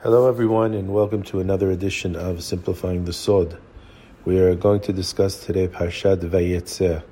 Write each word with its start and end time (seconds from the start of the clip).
Hello, 0.00 0.28
everyone, 0.28 0.74
and 0.74 0.94
welcome 0.94 1.24
to 1.24 1.40
another 1.40 1.72
edition 1.72 2.14
of 2.14 2.44
Simplifying 2.44 3.04
the 3.04 3.12
Sod. 3.12 3.58
We 4.24 4.38
are 4.38 4.54
going 4.54 4.80
to 4.82 4.92
discuss 4.92 5.44
today 5.44 5.66
Parshat 5.66 6.18
Vayetze. 6.18 7.02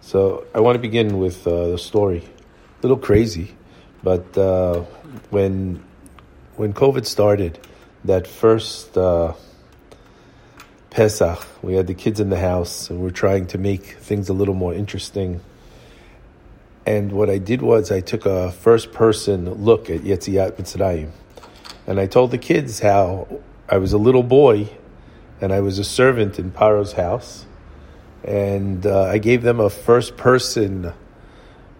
So, 0.00 0.46
I 0.54 0.60
want 0.60 0.76
to 0.76 0.78
begin 0.78 1.18
with 1.18 1.46
uh, 1.46 1.72
the 1.72 1.76
story. 1.76 2.24
A 2.24 2.80
little 2.80 2.96
crazy, 2.96 3.54
but 4.02 4.38
uh, 4.38 4.84
when 5.28 5.84
when 6.56 6.72
COVID 6.72 7.04
started, 7.04 7.58
that 8.06 8.26
first 8.26 8.96
uh, 8.96 9.34
Pesach, 10.88 11.46
we 11.60 11.74
had 11.74 11.86
the 11.86 11.94
kids 11.94 12.20
in 12.20 12.30
the 12.30 12.40
house, 12.40 12.88
and 12.88 13.00
we 13.00 13.08
are 13.08 13.12
trying 13.12 13.48
to 13.48 13.58
make 13.58 13.84
things 13.84 14.30
a 14.30 14.32
little 14.32 14.54
more 14.54 14.72
interesting. 14.72 15.42
And 16.86 17.12
what 17.12 17.28
I 17.28 17.36
did 17.36 17.60
was 17.60 17.92
I 17.92 18.00
took 18.00 18.24
a 18.24 18.50
first 18.50 18.92
person 18.92 19.62
look 19.62 19.90
at 19.90 20.00
Yetziat 20.00 20.52
Mitzrayim 20.52 21.10
and 21.86 22.00
I 22.00 22.06
told 22.06 22.30
the 22.30 22.38
kids 22.38 22.80
how 22.80 23.28
I 23.68 23.78
was 23.78 23.92
a 23.92 23.98
little 23.98 24.22
boy 24.22 24.70
and 25.40 25.52
I 25.52 25.60
was 25.60 25.78
a 25.78 25.84
servant 25.84 26.38
in 26.38 26.50
Paro's 26.50 26.92
house. 26.92 27.46
And 28.22 28.86
uh, 28.86 29.04
I 29.04 29.18
gave 29.18 29.42
them 29.42 29.60
a 29.60 29.68
first 29.68 30.16
person 30.16 30.92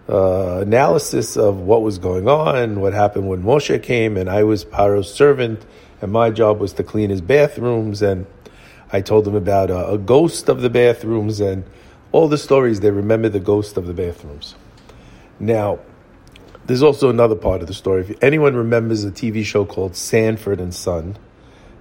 uh, 0.07 0.59
analysis 0.59 1.35
of 1.35 1.57
what 1.57 1.81
was 1.81 1.97
going 1.97 2.27
on, 2.27 2.79
what 2.79 2.93
happened 2.93 3.27
when 3.27 3.41
Moshe 3.41 3.81
came, 3.81 4.17
and 4.17 4.29
I 4.29 4.43
was 4.43 4.63
Paro's 4.63 5.11
servant, 5.11 5.65
and 6.01 6.11
my 6.11 6.29
job 6.29 6.59
was 6.59 6.73
to 6.73 6.83
clean 6.83 7.09
his 7.09 7.21
bathrooms. 7.21 8.03
And 8.03 8.27
I 8.91 9.01
told 9.01 9.25
them 9.25 9.33
about 9.33 9.71
a, 9.71 9.93
a 9.93 9.97
ghost 9.97 10.47
of 10.47 10.61
the 10.61 10.69
bathrooms 10.69 11.39
and 11.39 11.63
all 12.11 12.27
the 12.27 12.37
stories. 12.37 12.81
They 12.81 12.91
remember 12.91 13.29
the 13.29 13.39
ghost 13.39 13.77
of 13.77 13.87
the 13.87 13.93
bathrooms. 13.93 14.53
Now, 15.39 15.79
there's 16.67 16.81
also 16.81 17.09
another 17.09 17.35
part 17.35 17.61
of 17.61 17.67
the 17.67 17.73
story. 17.73 18.01
If 18.01 18.23
anyone 18.23 18.55
remembers 18.55 19.03
a 19.03 19.11
TV 19.11 19.43
show 19.43 19.65
called 19.65 19.95
Sanford 19.95 20.59
and 20.59 20.73
Son, 20.73 21.17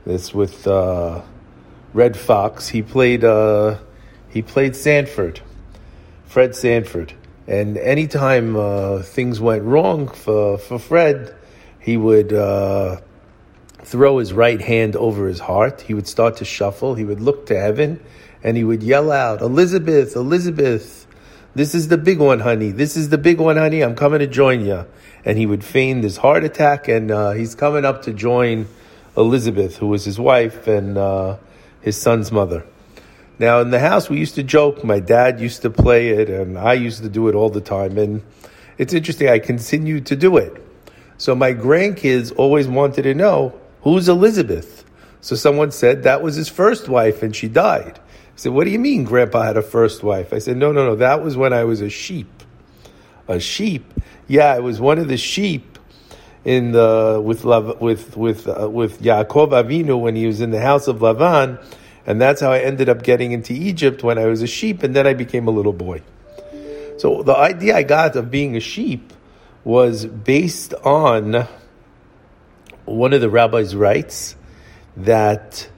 it's 0.07 0.34
with 0.34 0.66
uh, 0.66 1.23
Redd 1.95 2.16
Foxx. 2.16 2.68
He 2.68 2.82
played 2.82 3.24
uh, 3.24 3.79
he 4.29 4.43
played 4.43 4.76
Sanford, 4.76 5.41
Fred 6.26 6.54
Sanford, 6.54 7.15
and 7.46 7.79
anytime 7.79 8.57
uh, 8.57 9.02
things 9.02 9.41
went 9.41 9.63
wrong 9.63 10.09
for 10.09 10.59
for 10.59 10.79
Fred, 10.79 11.35
he 11.80 11.96
would 11.96 12.32
uh, 12.35 13.01
throw 13.79 14.19
his 14.19 14.35
right 14.35 14.60
hand 14.60 14.96
over 14.96 15.26
his 15.26 15.41
heart. 15.41 15.80
He 15.80 15.95
would 15.95 16.07
start 16.07 16.37
to 16.38 16.45
shuffle. 16.45 16.95
He 16.95 17.04
would 17.04 17.21
look 17.21 17.46
to 17.46 17.59
heaven, 17.59 18.04
and 18.43 18.57
he 18.59 18.65
would 18.65 18.82
yell 18.82 19.10
out, 19.10 19.41
"Elizabeth, 19.41 20.15
Elizabeth." 20.15 21.04
This 21.57 21.73
is 21.73 21.87
the 21.87 21.99
big 21.99 22.19
one, 22.19 22.41
honey. 22.41 22.73
This 22.73 22.97
is 22.97 23.10
the 23.10 23.19
big 23.19 23.38
one, 23.38 23.57
honey. 23.57 23.83
I'm 23.83 23.95
coming 23.95 24.19
to 24.19 24.27
join 24.27 24.66
you. 24.66 24.87
And 25.24 25.38
he 25.38 25.47
would 25.47 25.63
feign 25.63 26.01
this 26.01 26.16
heart 26.16 26.43
attack, 26.43 26.88
and 26.88 27.13
uh, 27.13 27.30
he's 27.30 27.55
coming 27.55 27.85
up 27.85 28.02
to 28.02 28.13
join 28.13 28.66
Elizabeth, 29.16 29.77
who 29.77 29.87
was 29.87 30.05
his 30.05 30.19
wife 30.19 30.66
and 30.66 30.99
uh, 30.99 31.37
his 31.80 31.97
son's 31.97 32.32
mother. 32.32 32.66
Now, 33.38 33.60
in 33.60 33.71
the 33.71 33.79
house, 33.79 34.10
we 34.10 34.19
used 34.19 34.35
to 34.35 34.43
joke. 34.43 34.82
My 34.82 34.99
dad 34.99 35.38
used 35.38 35.63
to 35.63 35.71
play 35.71 36.09
it, 36.09 36.29
and 36.29 36.59
I 36.59 36.73
used 36.73 37.02
to 37.05 37.09
do 37.09 37.29
it 37.29 37.37
all 37.37 37.51
the 37.51 37.60
time. 37.60 37.99
And 37.99 38.23
it's 38.77 38.93
interesting, 38.93 39.29
I 39.29 39.38
continue 39.38 40.01
to 40.01 40.16
do 40.16 40.37
it. 40.37 40.60
So 41.19 41.37
my 41.37 41.55
grandkids 41.55 42.32
always 42.37 42.66
wanted 42.66 43.02
to 43.02 43.15
know 43.15 43.59
who's 43.82 44.09
Elizabeth. 44.09 44.85
So 45.21 45.37
someone 45.37 45.71
said 45.71 46.02
that 46.02 46.21
was 46.21 46.35
his 46.35 46.49
first 46.49 46.88
wife, 46.88 47.23
and 47.23 47.35
she 47.35 47.47
died. 47.47 48.01
I 48.35 48.37
said, 48.37 48.52
What 48.52 48.65
do 48.65 48.71
you 48.71 48.79
mean 48.79 49.04
Grandpa 49.04 49.43
had 49.43 49.57
a 49.57 49.63
first 49.63 50.02
wife? 50.02 50.32
I 50.32 50.38
said, 50.38 50.57
No, 50.57 50.73
no, 50.73 50.85
no, 50.85 50.96
that 50.96 51.23
was 51.23 51.37
when 51.37 51.52
I 51.52 51.65
was 51.65 51.80
a 51.80 51.88
sheep. 51.88 52.29
A 53.29 53.38
sheep? 53.38 53.93
Yeah, 54.26 54.46
I 54.46 54.59
was 54.59 54.80
one 54.80 54.99
of 54.99 55.09
the 55.09 55.16
sheep 55.16 55.79
in 56.45 56.73
the 56.73 57.21
with 57.24 57.45
with 57.45 58.16
with 58.16 58.49
uh, 58.49 58.68
with 58.68 59.01
Yaakov 59.01 59.51
Avinu 59.51 60.01
when 60.01 60.16
he 60.16 60.26
was 60.26 60.41
in 60.41 60.51
the 60.51 60.60
house 60.60 60.88
of 60.88 60.99
Lavan, 60.99 61.63
and 62.07 62.21
that's 62.21 62.41
how 62.41 62.52
I 62.52 62.59
ended 62.59 62.88
up 62.88 63.02
getting 63.02 63.32
into 63.32 63.52
Egypt 63.52 64.03
when 64.03 64.19
I 64.19 64.26
was 64.26 64.43
a 64.43 64.47
sheep, 64.47 64.82
and 64.82 64.94
then 64.94 65.06
I 65.06 65.14
became 65.14 65.48
a 65.48 65.50
little 65.50 65.72
boy. 65.72 66.03
So 66.98 67.22
the 67.22 67.37
idea 67.37 67.76
I 67.76 67.82
got 67.82 68.16
of 68.16 68.31
being 68.31 68.56
a 68.56 68.60
sheep 68.60 69.12
was 69.64 70.06
based 70.06 70.75
on 70.75 71.47
one 72.84 73.12
of 73.12 73.20
the 73.20 73.31
rabbis 73.31 73.75
writes 73.75 74.37
that 74.97 75.69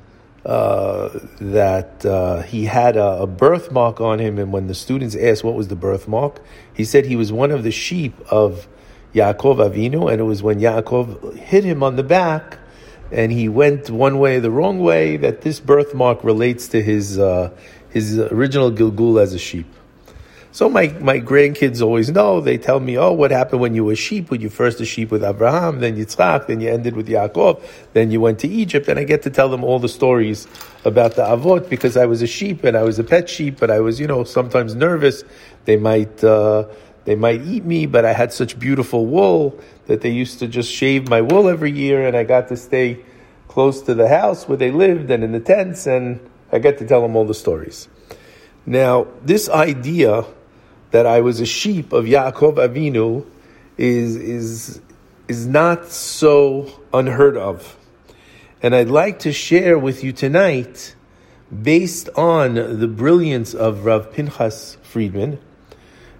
uh, 0.47 1.09
that 1.41 2.07
uh, 2.07 2.41
he 2.43 2.67
had 2.67 2.97
a, 2.97 3.23
a, 3.23 3.27
birthmark 3.27 4.01
on 4.01 4.21
him, 4.21 4.39
and 4.39 4.53
when 4.53 4.69
the 4.69 4.77
students 4.77 5.17
asked 5.17 5.43
what 5.43 5.57
was 5.57 5.67
the 5.67 5.75
birthmark, 5.75 6.41
he 6.73 6.85
said 6.85 7.05
he 7.05 7.17
was 7.17 7.33
one 7.33 7.51
of 7.51 7.65
the 7.65 7.73
sheep 7.73 8.15
of 8.31 8.69
Yaakov 9.13 9.57
Avinu, 9.57 10.09
and 10.09 10.21
it 10.21 10.25
was 10.25 10.45
when 10.45 10.61
Yaakov 10.61 11.35
hit 11.35 11.65
him 11.65 11.83
on 11.83 11.97
the 11.97 12.05
back, 12.05 12.61
and 13.11 13.33
he 13.33 13.49
went 13.49 13.91
one 13.91 14.21
way 14.21 14.39
the 14.39 14.53
wrong 14.53 14.79
way 14.79 15.17
that 15.17 15.41
this 15.41 15.59
birthmark 15.59 16.23
relates 16.23 16.69
to 16.69 16.81
his 16.81 17.19
uh, 17.19 17.51
his 17.91 18.17
original 18.17 18.71
Gilgul 18.71 19.21
as 19.21 19.35
a 19.35 19.41
sheep. 19.41 19.67
So 20.57 20.71
my, 20.71 20.89
my 21.01 21.21
grandkids 21.21 21.83
always 21.83 22.09
know. 22.09 22.41
They 22.41 22.57
tell 22.57 22.81
me, 22.81 22.97
oh, 22.97 23.13
what 23.13 23.31
happened 23.31 23.61
when 23.61 23.75
you 23.75 23.85
were 23.85 23.95
sheep? 23.95 24.31
When 24.31 24.41
you 24.41 24.49
first 24.49 24.81
a 24.81 24.87
sheep 24.87 25.11
with 25.11 25.23
Abraham, 25.23 25.81
then 25.81 25.99
Yitzchak, 25.99 26.47
then 26.47 26.63
you 26.63 26.71
ended 26.71 26.97
with 26.97 27.09
Yaakov, 27.09 27.63
then 27.93 28.11
you 28.11 28.23
went 28.23 28.39
to 28.39 28.49
Egypt. 28.49 28.89
And 28.89 28.99
I 28.99 29.05
get 29.05 29.21
to 29.25 29.31
tell 29.31 29.51
them 29.51 29.63
all 29.63 29.79
the 29.79 29.91
stories 29.91 30.49
about 30.87 31.15
the 31.15 31.21
Avot 31.21 31.69
because 31.69 31.99
I 31.99 32.07
was 32.07 32.23
a 32.23 32.27
sheep 32.27 32.65
and 32.65 32.75
I 32.75 32.85
was 32.85 32.99
a 32.99 33.05
pet 33.05 33.29
sheep, 33.29 33.59
but 33.61 33.71
I 33.71 33.81
was, 33.81 34.01
you 34.01 34.07
know, 34.07 34.25
sometimes 34.25 34.75
nervous. 34.75 35.25
They 35.67 35.77
might, 35.77 36.25
uh, 36.25 36.65
they 37.05 37.17
might 37.17 37.43
eat 37.43 37.67
me, 37.67 37.85
but 37.85 38.07
I 38.07 38.15
had 38.15 38.33
such 38.33 38.59
beautiful 38.59 39.05
wool 39.05 39.61
that 39.89 40.01
they 40.01 40.11
used 40.11 40.39
to 40.39 40.49
just 40.49 40.73
shave 40.73 41.07
my 41.11 41.21
wool 41.21 41.51
every 41.51 41.71
year 41.71 42.07
and 42.09 42.17
I 42.17 42.25
got 42.25 42.49
to 42.49 42.57
stay 42.57 43.05
close 43.47 43.83
to 43.83 43.93
the 43.93 44.09
house 44.09 44.49
where 44.49 44.57
they 44.57 44.71
lived 44.71 45.11
and 45.11 45.23
in 45.23 45.33
the 45.33 45.41
tents 45.41 45.87
and 45.87 46.19
I 46.51 46.61
get 46.61 46.79
to 46.79 46.87
tell 46.87 47.03
them 47.03 47.15
all 47.15 47.27
the 47.27 47.35
stories. 47.35 47.89
Now, 48.65 49.07
this 49.23 49.51
idea 49.51 50.25
that 50.97 51.05
I 51.05 51.21
was 51.21 51.43
a 51.43 51.45
sheep 51.45 51.93
of 51.93 52.07
Yaakov 52.07 52.55
Avinu 52.55 53.27
is, 53.77 54.17
is, 54.17 54.81
is 55.29 55.47
not 55.47 55.91
so 55.91 56.71
unheard 56.91 57.37
of. 57.37 57.77
And 58.63 58.75
I'd 58.75 58.89
like 58.89 59.19
to 59.19 59.31
share 59.31 59.79
with 59.79 60.03
you 60.03 60.15
tonight, 60.15 60.95
based 61.53 62.09
on 62.17 62.55
the 62.55 62.89
brilliance 62.89 63.53
of 63.53 63.85
Rav 63.85 64.11
Pinchas 64.11 64.79
Friedman, 64.83 65.39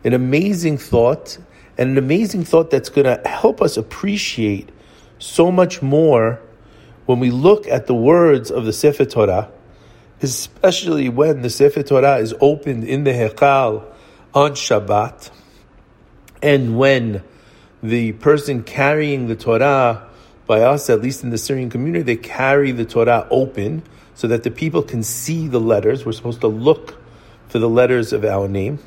an 0.05 0.13
amazing 0.13 0.77
thought, 0.77 1.39
and 1.79 1.93
an 1.93 1.97
amazing 1.97 2.45
thought 2.45 2.71
that's 2.71 2.91
going 2.91 3.07
to 3.07 3.27
help 3.27 3.63
us 3.63 3.79
appreciate 3.79 4.69
so 5.19 5.51
much 5.51 5.81
more 5.81 6.39
when 7.07 7.19
we 7.19 7.31
look 7.31 7.67
at 7.67 7.87
the 7.87 7.95
words 7.95 8.51
of 8.51 8.67
the 8.67 8.75
Sefer 8.75 9.07
Torah, 9.07 9.51
especially 10.21 11.09
when 11.09 11.41
the 11.41 11.49
Sefer 11.49 11.83
Torah 11.83 12.19
is 12.19 12.35
opened 12.43 12.85
in 12.85 13.05
the 13.05 13.13
Hekal 13.13 13.96
on 14.37 14.53
Shabbat, 14.53 15.31
and 16.43 16.77
when 16.77 17.25
the 17.83 18.13
person 18.13 18.63
carrying 18.65 19.29
the 19.29 19.35
Torah 19.35 20.11
by 20.47 20.61
us, 20.61 20.91
at 20.91 21.01
least 21.01 21.25
in 21.25 21.31
the 21.31 21.39
Syrian 21.39 21.71
community, 21.71 22.03
they 22.03 22.17
carry 22.17 22.71
the 22.71 22.85
Torah 22.85 23.27
open 23.31 23.83
so 24.15 24.29
that 24.29 24.43
the 24.43 24.51
people 24.51 24.83
can 24.83 25.03
see 25.03 25.49
the 25.49 25.59
letters. 25.59 26.05
We're 26.05 26.13
supposed 26.13 26.43
to 26.43 26.49
look 26.49 27.03
for 27.49 27.59
the 27.59 27.69
letters 27.69 28.13
of 28.13 28.27
our 28.27 28.47
name. 28.47 28.79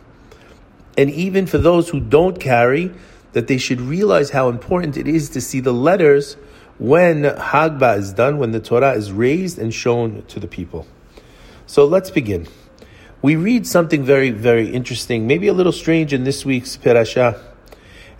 And 0.95 1.09
even 1.09 1.47
for 1.47 1.57
those 1.57 1.89
who 1.89 1.99
don't 1.99 2.39
carry, 2.39 2.91
that 3.33 3.47
they 3.47 3.57
should 3.57 3.81
realize 3.81 4.29
how 4.29 4.49
important 4.49 4.97
it 4.97 5.07
is 5.07 5.29
to 5.31 5.41
see 5.41 5.61
the 5.61 5.73
letters 5.73 6.35
when 6.77 7.23
Hagbah 7.23 7.97
is 7.97 8.13
done, 8.13 8.37
when 8.37 8.51
the 8.51 8.59
Torah 8.59 8.91
is 8.91 9.11
raised 9.11 9.57
and 9.57 9.73
shown 9.73 10.21
to 10.27 10.39
the 10.39 10.47
people. 10.47 10.85
So 11.66 11.85
let's 11.85 12.11
begin 12.11 12.47
we 13.22 13.35
read 13.35 13.68
something 13.68 14.03
very, 14.03 14.30
very 14.31 14.69
interesting, 14.69 15.28
maybe 15.28 15.47
a 15.47 15.53
little 15.53 15.74
strange 15.74 16.13
in 16.13 16.24
this 16.24 16.46
week's 16.46 16.78
parasha. 16.78 17.41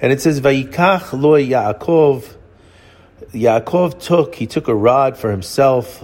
And 0.02 0.12
it 0.12 0.22
says, 0.22 0.42
Vayikach 0.42 1.14
lo 1.14 1.34
Yaakov. 1.34 2.36
Yaakov 3.32 4.02
took, 4.02 4.36
he 4.36 4.48
took 4.48 4.68
a 4.68 4.76
rod 4.76 5.18
for 5.18 5.32
himself. 5.32 6.04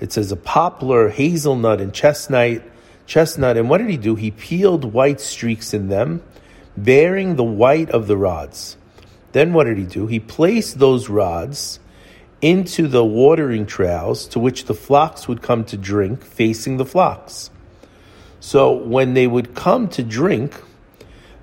It 0.00 0.12
says 0.12 0.30
a 0.30 0.36
poplar, 0.36 1.08
hazelnut, 1.08 1.80
and 1.80 1.92
chestnut. 1.92 2.62
Chestnut. 3.06 3.56
And 3.56 3.68
what 3.68 3.78
did 3.78 3.90
he 3.90 3.96
do? 3.96 4.14
He 4.14 4.30
peeled 4.30 4.92
white 4.92 5.20
streaks 5.20 5.74
in 5.74 5.88
them, 5.88 6.22
bearing 6.76 7.36
the 7.36 7.44
white 7.44 7.90
of 7.90 8.06
the 8.06 8.16
rods. 8.16 8.76
Then 9.32 9.52
what 9.52 9.64
did 9.64 9.78
he 9.78 9.84
do? 9.84 10.06
He 10.06 10.20
placed 10.20 10.78
those 10.78 11.08
rods 11.08 11.80
into 12.40 12.86
the 12.86 13.04
watering 13.04 13.66
troughs 13.66 14.26
to 14.26 14.38
which 14.38 14.66
the 14.66 14.74
flocks 14.74 15.26
would 15.26 15.42
come 15.42 15.64
to 15.64 15.76
drink, 15.76 16.24
facing 16.24 16.76
the 16.76 16.84
flocks. 16.84 17.50
So 18.42 18.72
when 18.72 19.14
they 19.14 19.28
would 19.28 19.54
come 19.54 19.86
to 19.90 20.02
drink, 20.02 20.60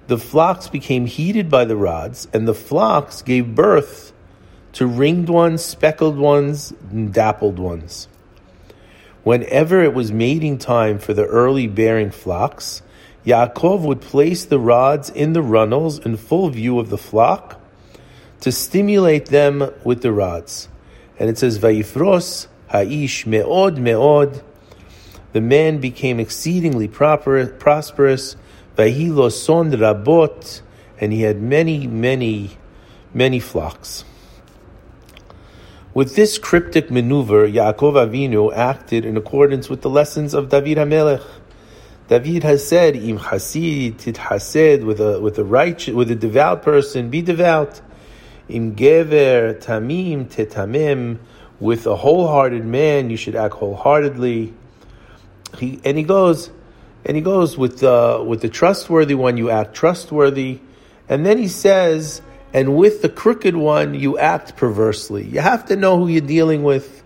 the 0.07 0.18
flocks 0.18 0.68
became 0.68 1.06
heated 1.06 1.50
by 1.50 1.63
the 1.63 1.78
rods, 1.78 2.28
and 2.34 2.46
the 2.46 2.54
flocks 2.54 3.22
gave 3.22 3.56
birth 3.56 4.12
to 4.74 4.86
ringed 4.86 5.30
ones, 5.30 5.63
speckled 5.63 6.18
ones, 6.18 6.74
and 6.92 7.13
dappled 7.13 7.57
ones. 7.57 8.10
Whenever 9.24 9.81
it 9.81 9.94
was 9.94 10.12
mating 10.12 10.57
time 10.57 11.00
for 11.00 11.13
the 11.13 11.25
early 11.25 11.68
bearing 11.68 12.12
flocks, 12.12 12.81
Yaakov 13.25 13.80
would 13.80 14.01
place 14.01 14.44
the 14.44 14.60
rods 14.60 15.10
in 15.10 15.31
the 15.31 15.42
runnels 15.42 16.00
in 16.00 16.18
full 16.18 16.50
view 16.50 16.80
of 16.80 16.90
the 16.90 16.98
flock 16.98 17.62
to 18.42 18.51
stimulate 18.51 19.28
them 19.28 19.72
with 19.86 20.01
the 20.01 20.12
rods. 20.12 20.68
And 21.18 21.30
it 21.30 21.38
says, 21.38 21.60
Vayifros 21.60 22.48
ha'ish 22.68 23.25
me'od 23.25 23.78
me'od. 23.78 24.44
The 25.31 25.41
man 25.41 25.79
became 25.79 26.19
exceedingly 26.19 26.87
proper, 26.87 27.45
prosperous. 27.45 28.35
Vayhi 28.77 29.31
son 29.31 29.71
rabot. 29.71 30.61
And 30.99 31.13
he 31.13 31.21
had 31.21 31.41
many, 31.41 31.87
many, 31.87 32.57
many 33.13 33.39
flocks. 33.39 34.03
With 35.93 36.15
this 36.15 36.37
cryptic 36.37 36.91
maneuver, 36.91 37.47
Yaakov 37.47 37.93
Avinu 37.93 38.53
acted 38.55 39.05
in 39.05 39.17
accordance 39.17 39.69
with 39.69 39.81
the 39.81 39.89
lessons 39.89 40.33
of 40.33 40.49
David 40.49 40.77
HaMelech. 40.77 41.23
David 42.07 42.43
has 42.43 42.65
said, 42.65 42.95
"Im 42.95 43.17
hasid 43.17 43.97
tit 43.97 44.17
hased," 44.17 44.83
with 44.83 44.99
a 44.99 45.19
with 45.19 45.37
a 45.39 45.43
righteous, 45.43 45.93
with 45.93 46.11
a 46.11 46.15
devout 46.15 46.63
person, 46.63 47.09
be 47.09 47.21
devout. 47.21 47.81
Im 48.47 48.75
gever 48.75 49.59
tamim 49.59 50.25
tetamim, 50.25 51.17
with 51.59 51.85
a 51.87 51.95
wholehearted 51.95 52.65
man, 52.65 53.09
you 53.09 53.17
should 53.17 53.35
act 53.35 53.55
wholeheartedly. 53.55 54.53
He 55.57 55.80
and 55.84 55.98
he 55.98 56.04
goes, 56.04 56.51
and 57.06 57.16
he 57.16 57.22
goes 57.22 57.57
with 57.57 57.80
the 57.80 58.24
with 58.25 58.42
the 58.42 58.50
trustworthy 58.50 59.16
one, 59.16 59.38
you 59.38 59.50
act 59.50 59.74
trustworthy, 59.74 60.60
and 61.07 61.25
then 61.25 61.38
he 61.38 61.48
says 61.48 62.22
and 62.54 62.75
with 62.75 63.01
the 63.01 63.10
crooked 63.10 63.56
one, 63.56 63.94
you 63.94 64.18
act 64.18 64.57
perversely. 64.57 65.24
You 65.25 65.40
have 65.40 65.66
to 65.66 65.75
know 65.75 65.98
who 65.98 66.07
you're 66.07 66.22
dealing 66.22 66.63
with. 66.63 67.04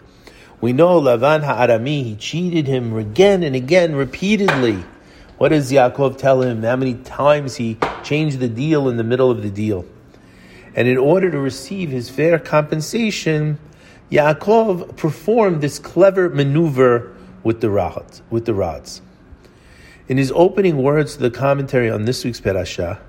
We 0.62 0.72
know 0.72 1.02
Lavan 1.02 1.44
Ha'arami, 1.44 2.04
he 2.04 2.16
cheated 2.16 2.68
him 2.68 2.96
again 2.96 3.44
and 3.44 3.54
again, 3.54 3.96
repeatedly. 3.96 4.86
What 5.38 5.50
does 5.50 5.70
Yaakov 5.70 6.18
tell 6.18 6.42
him? 6.42 6.64
How 6.64 6.78
many 6.78 6.94
times 6.94 7.58
he 7.58 7.78
changed 8.04 8.40
the 8.40 8.48
deal 8.48 8.88
in 8.88 8.96
the 8.96 9.04
middle 9.04 9.30
of 9.30 9.44
the 9.44 9.50
deal? 9.50 9.86
And 10.76 10.88
in 10.88 10.98
order 10.98 11.30
to 11.30 11.38
receive 11.38 11.90
his 11.90 12.10
fair 12.10 12.40
compensation, 12.40 13.60
Yaakov 14.10 14.96
performed 14.96 15.60
this 15.60 15.78
clever 15.78 16.30
maneuver 16.30 17.14
with 17.44 17.62
the 17.62 17.70
rods. 17.70 18.22
With 18.30 18.46
the 18.46 18.54
rods. 18.54 19.02
In 20.08 20.18
his 20.18 20.32
opening 20.36 20.78
words 20.78 21.16
to 21.16 21.22
the 21.22 21.32
commentary 21.32 21.90
on 21.90 22.06
this 22.06 22.24
week's 22.24 22.42
parasha, 22.42 23.00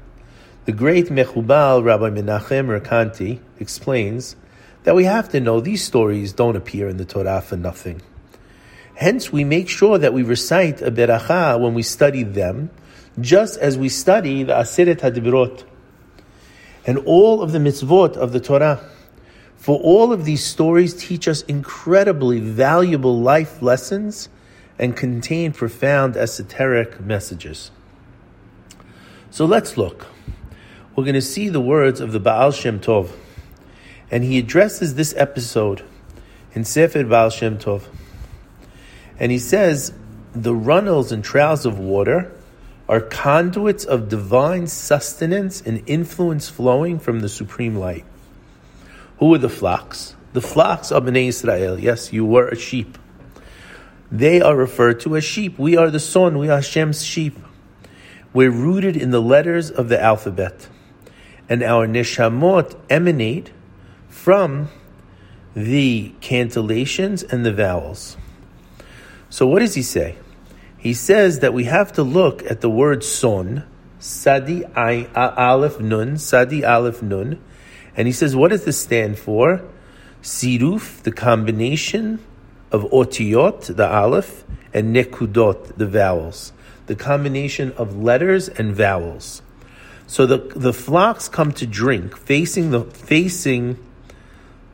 the 0.65 0.73
great 0.73 1.07
Mechubal 1.07 1.85
Rabbi 1.85 2.11
Menachem 2.11 2.81
Rekanti 2.81 3.41
explains 3.59 4.37
that 4.85 4.95
we 4.95 5.05
have 5.05 5.29
to 5.31 5.41
know 5.41 5.61
these 5.61 5.83
stories 5.83 6.33
don't 6.33 6.57
appear 6.57 6.89
in 6.89 6.97
the 6.97 7.05
Torah 7.05 7.41
for 7.41 7.57
nothing. 7.57 8.01
Hence, 8.95 9.33
we 9.33 9.45
make 9.45 9.69
sure 9.69 9.99
that 9.99 10.15
we 10.15 10.23
recite 10.23 10.81
a 10.81 10.91
beracha 10.91 11.59
when 11.61 11.75
we 11.75 11.83
study 11.83 12.23
them, 12.23 12.71
just 13.21 13.59
as 13.59 13.77
we 13.77 13.89
study 13.89 14.45
the 14.45 14.53
Aseret 14.53 15.01
HaDibirot 15.01 15.65
and 16.87 16.99
all 16.99 17.43
of 17.43 17.53
the 17.53 17.59
mitzvot 17.59 18.17
of 18.17 18.33
the 18.33 18.41
Torah. 18.41 18.81
For 19.65 19.81
all 19.81 20.13
of 20.13 20.27
these 20.27 20.45
stories 20.45 20.93
teach 20.93 21.27
us 21.27 21.41
incredibly 21.45 22.39
valuable 22.39 23.19
life 23.19 23.63
lessons 23.63 24.29
and 24.79 24.95
contain 24.95 25.55
profound 25.55 26.19
esoteric 26.19 27.01
messages. 27.01 27.71
So 29.31 29.47
let's 29.47 29.79
look 29.79 30.07
we're 30.95 31.05
going 31.05 31.15
to 31.15 31.23
see 31.23 31.49
the 31.49 31.63
words 31.63 32.03
of 32.03 32.13
the 32.13 32.21
Baal 32.21 32.51
Shem 32.51 32.79
Tov. 32.79 33.11
And 34.11 34.23
he 34.23 34.39
addresses 34.39 34.97
this 34.97 35.15
episode 35.17 35.83
in 36.53 36.67
Sefer 36.67 37.03
Baal 37.05 37.31
Shem 37.31 37.57
Tov. 37.57 37.85
And 39.19 39.33
he 39.33 39.39
says, 39.39 39.95
the 40.35 40.55
runnels 40.55 41.11
and 41.11 41.25
trails 41.25 41.65
of 41.65 41.79
water 41.79 42.31
are 42.87 43.01
conduits 43.01 43.87
of 43.87 44.11
divine 44.11 44.67
sustenance 44.67 45.63
and 45.63 45.83
influence 45.87 46.51
flowing 46.51 46.99
from 46.99 47.21
the 47.21 47.31
supreme 47.31 47.77
light. 47.77 48.05
Who 49.19 49.35
are 49.35 49.39
the 49.39 49.49
flocks? 49.49 50.17
The 50.33 50.41
flocks 50.41 50.91
of 50.91 51.05
Bnei 51.05 51.29
Israel. 51.29 51.79
Yes, 51.79 52.13
you 52.13 52.25
were 52.25 52.49
a 52.49 52.57
sheep. 52.57 52.99
They 54.11 54.41
are 54.41 54.57
referred 54.57 55.01
to 55.01 55.17
as 55.17 55.25
sheep. 55.25 55.59
We 55.59 55.77
are 55.77 55.91
the 55.91 56.01
son. 56.01 56.39
We 56.39 56.49
are 56.49 56.57
Hashem's 56.57 57.05
sheep. 57.05 57.39
We're 58.33 58.51
rooted 58.51 58.97
in 58.97 59.11
the 59.11 59.23
letters 59.23 59.71
of 59.71 59.89
the 59.89 60.01
alphabet 60.01 60.69
and 61.49 61.63
our 61.63 61.87
neshamot 61.87 62.77
emanate 62.91 63.51
from 64.09 64.69
the 65.55 66.13
cantillations 66.21 67.23
and 67.33 67.45
the 67.45 67.53
vowels. 67.53 68.17
So 69.31 69.47
what 69.47 69.61
does 69.61 69.75
he 69.75 69.83
say? 69.83 70.17
He 70.79 70.95
says 70.95 71.41
that 71.41 71.55
we 71.55 71.65
have 71.65 71.93
to 71.95 72.03
look 72.03 72.49
at 72.51 72.61
the 72.61 72.71
word 72.71 73.05
son, 73.05 73.65
sadi 73.99 74.65
aleph 74.75 75.81
nun, 75.81 76.19
sadi 76.19 76.65
aleph 76.65 77.03
nun, 77.03 77.41
and 77.97 78.07
he 78.07 78.13
says, 78.13 78.35
what 78.35 78.49
does 78.51 78.65
this 78.65 78.81
stand 78.81 79.19
for? 79.19 79.63
Siruf, 80.23 81.03
the 81.03 81.13
combination 81.13 82.25
of 82.73 82.83
otiyot, 82.85 83.77
the 83.77 83.89
aleph, 83.89 84.45
and 84.73 84.95
nekudot, 84.95 85.77
the 85.77 85.87
vowels. 85.87 86.53
The 86.87 86.97
combination 86.97 87.73
of 87.73 87.97
letters 87.97 88.49
and 88.49 88.75
vowels. 88.75 89.43
So 90.07 90.27
the 90.27 90.39
the 90.55 90.73
flocks 90.73 91.29
come 91.29 91.53
to 91.53 91.67
drink 91.67 92.17
facing 92.17 92.71
the 92.73 92.83
facing 92.83 93.79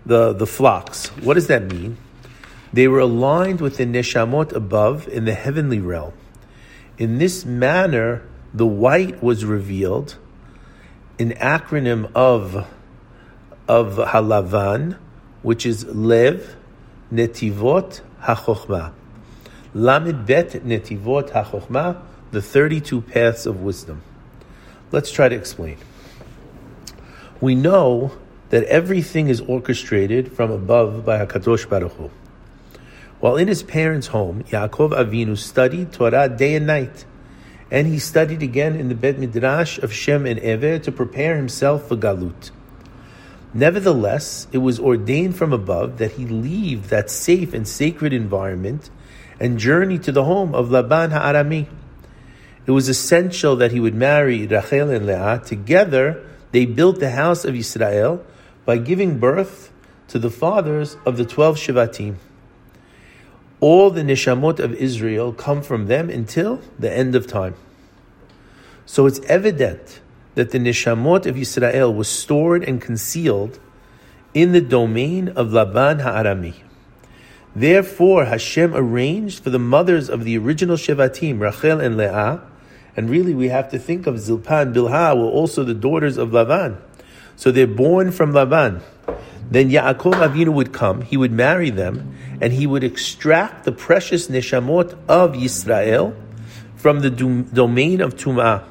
the 0.05 0.33
the 0.33 0.47
flocks. 0.47 1.09
What 1.23 1.35
does 1.35 1.47
that 1.47 1.71
mean? 1.71 1.99
They 2.73 2.89
were 2.89 3.01
aligned 3.01 3.61
with 3.61 3.77
the 3.77 3.85
neshamot 3.85 4.53
above 4.53 5.07
in 5.09 5.25
the 5.25 5.35
heavenly 5.35 5.79
realm. 5.79 6.13
In 6.99 7.19
this 7.19 7.45
manner, 7.45 8.23
the 8.53 8.67
white 8.67 9.23
was 9.23 9.45
revealed, 9.45 10.17
an 11.19 11.31
acronym 11.33 12.11
of 12.15 12.67
of 13.71 13.99
halavan, 13.99 14.99
which 15.43 15.65
is 15.65 15.85
lev 15.85 16.57
netivot 17.13 18.01
hachochma. 18.21 18.93
Lamed 19.73 20.27
bet 20.27 20.51
netivot 20.51 21.31
hachochma, 21.31 22.03
the 22.33 22.43
thirty-two 22.43 23.01
paths 23.01 23.47
of 23.47 23.63
wisdom. 23.63 24.03
Let's 24.91 25.13
try 25.13 25.29
to 25.29 25.37
explain. 25.37 25.77
We 27.41 27.55
know 27.55 28.11
that 28.49 28.65
everything 28.65 29.29
is 29.29 29.41
orchestrated 29.41 30.33
from 30.33 30.51
above 30.51 31.05
by 31.05 31.25
Hakadosh 31.25 31.69
Baruch 31.69 31.93
Hu. 31.93 32.11
While 33.21 33.37
in 33.37 33.47
his 33.47 33.63
parents' 33.63 34.09
home, 34.09 34.43
Yaakov 34.51 34.91
Avinu 34.91 35.39
studied 35.39 35.93
Torah 35.93 36.29
day 36.29 36.57
and 36.57 36.67
night, 36.67 37.05
and 37.71 37.87
he 37.87 38.01
studied 38.01 38.43
again 38.43 38.75
in 38.75 38.89
the 38.89 38.97
Bet 38.97 39.17
Midrash 39.21 39.79
of 39.79 39.93
Shem 39.93 40.27
and 40.27 40.41
Ever 40.41 40.81
to 40.81 40.91
prepare 40.91 41.37
himself 41.37 41.87
for 41.87 41.97
Galut. 41.97 42.51
Nevertheless, 43.53 44.47
it 44.53 44.59
was 44.59 44.79
ordained 44.79 45.37
from 45.37 45.53
above 45.53 45.99
that 45.99 46.13
he 46.13 46.25
leave 46.27 46.89
that 46.91 47.11
safe 47.11 47.53
and 47.53 47.67
sacred 47.67 48.13
environment 48.13 48.91
and 49.41 49.59
journey 49.59 49.99
to 49.99 50.13
the 50.13 50.25
home 50.25 50.55
of 50.55 50.71
Laban 50.71 51.11
Ha'arami. 51.11 51.67
It 52.67 52.71
was 52.71 52.89
essential 52.89 53.57
that 53.57 53.73
he 53.73 53.81
would 53.81 53.95
marry 53.95 54.47
Rachel 54.47 54.91
and 54.91 55.07
Leah. 55.07 55.43
Together, 55.45 56.25
they 56.53 56.67
built 56.67 57.01
the 57.01 57.11
house 57.11 57.45
of 57.45 57.57
Israel 57.57 58.25
by 58.65 58.79
giving 58.79 59.19
birth 59.19 59.73
to 60.09 60.19
the 60.19 60.31
fathers 60.31 60.97
of 61.05 61.17
the 61.17 61.25
12 61.25 61.57
Shivatim. 61.57 62.17
All 63.59 63.91
the 63.91 64.03
neshamot 64.03 64.61
of 64.61 64.75
Israel 64.75 65.33
come 65.33 65.63
from 65.63 65.87
them 65.87 66.09
until 66.09 66.61
the 66.79 66.93
end 66.93 67.15
of 67.15 67.27
time. 67.27 67.55
So 68.87 69.07
it's 69.07 69.21
evident 69.21 70.00
that 70.35 70.51
the 70.51 70.59
neshamot 70.59 71.27
of 71.27 71.37
Israel 71.37 71.93
was 71.93 72.09
stored 72.09 72.65
and 72.65 72.81
concealed 72.81 73.59
in 74.33 74.53
the 74.53 74.61
domain 74.61 75.29
of 75.29 75.53
Laban 75.53 76.01
Ha'arami. 76.01 76.55
Therefore, 77.55 78.27
Hashem 78.27 78.75
arranged 78.75 79.43
for 79.43 79.51
the 79.51 79.59
mothers 79.59 80.09
of 80.09 80.25
the 80.25 80.39
original 80.39 80.77
Shevatim, 80.77 81.41
Rachel 81.41 81.81
and 81.81 81.97
Leah, 81.97 82.43
and 82.97 83.09
really, 83.09 83.35
we 83.35 83.49
have 83.49 83.71
to 83.71 83.79
think 83.79 84.07
of 84.07 84.19
Zilpah 84.19 84.63
and 84.63 84.75
Bilhah 84.75 85.17
were 85.17 85.31
also 85.31 85.63
the 85.65 85.75
daughters 85.75 86.17
of 86.17 86.33
Laban. 86.33 86.79
So 87.37 87.51
they're 87.51 87.67
born 87.67 88.11
from 88.11 88.33
Laban. 88.33 88.83
Then 89.51 89.71
Yaakov 89.71 90.15
Avinu 90.15 90.53
would 90.53 90.73
come, 90.73 91.03
he 91.03 91.17
would 91.17 91.33
marry 91.33 91.71
them, 91.71 92.15
and 92.41 92.53
he 92.53 92.67
would 92.67 92.85
extract 92.85 93.65
the 93.65 93.73
precious 93.73 94.29
neshamot 94.29 94.97
of 95.09 95.33
Yisrael 95.33 96.15
from 96.77 97.01
the 97.01 97.11
domain 97.11 98.01
of 98.01 98.17
Tum'ah. 98.17 98.65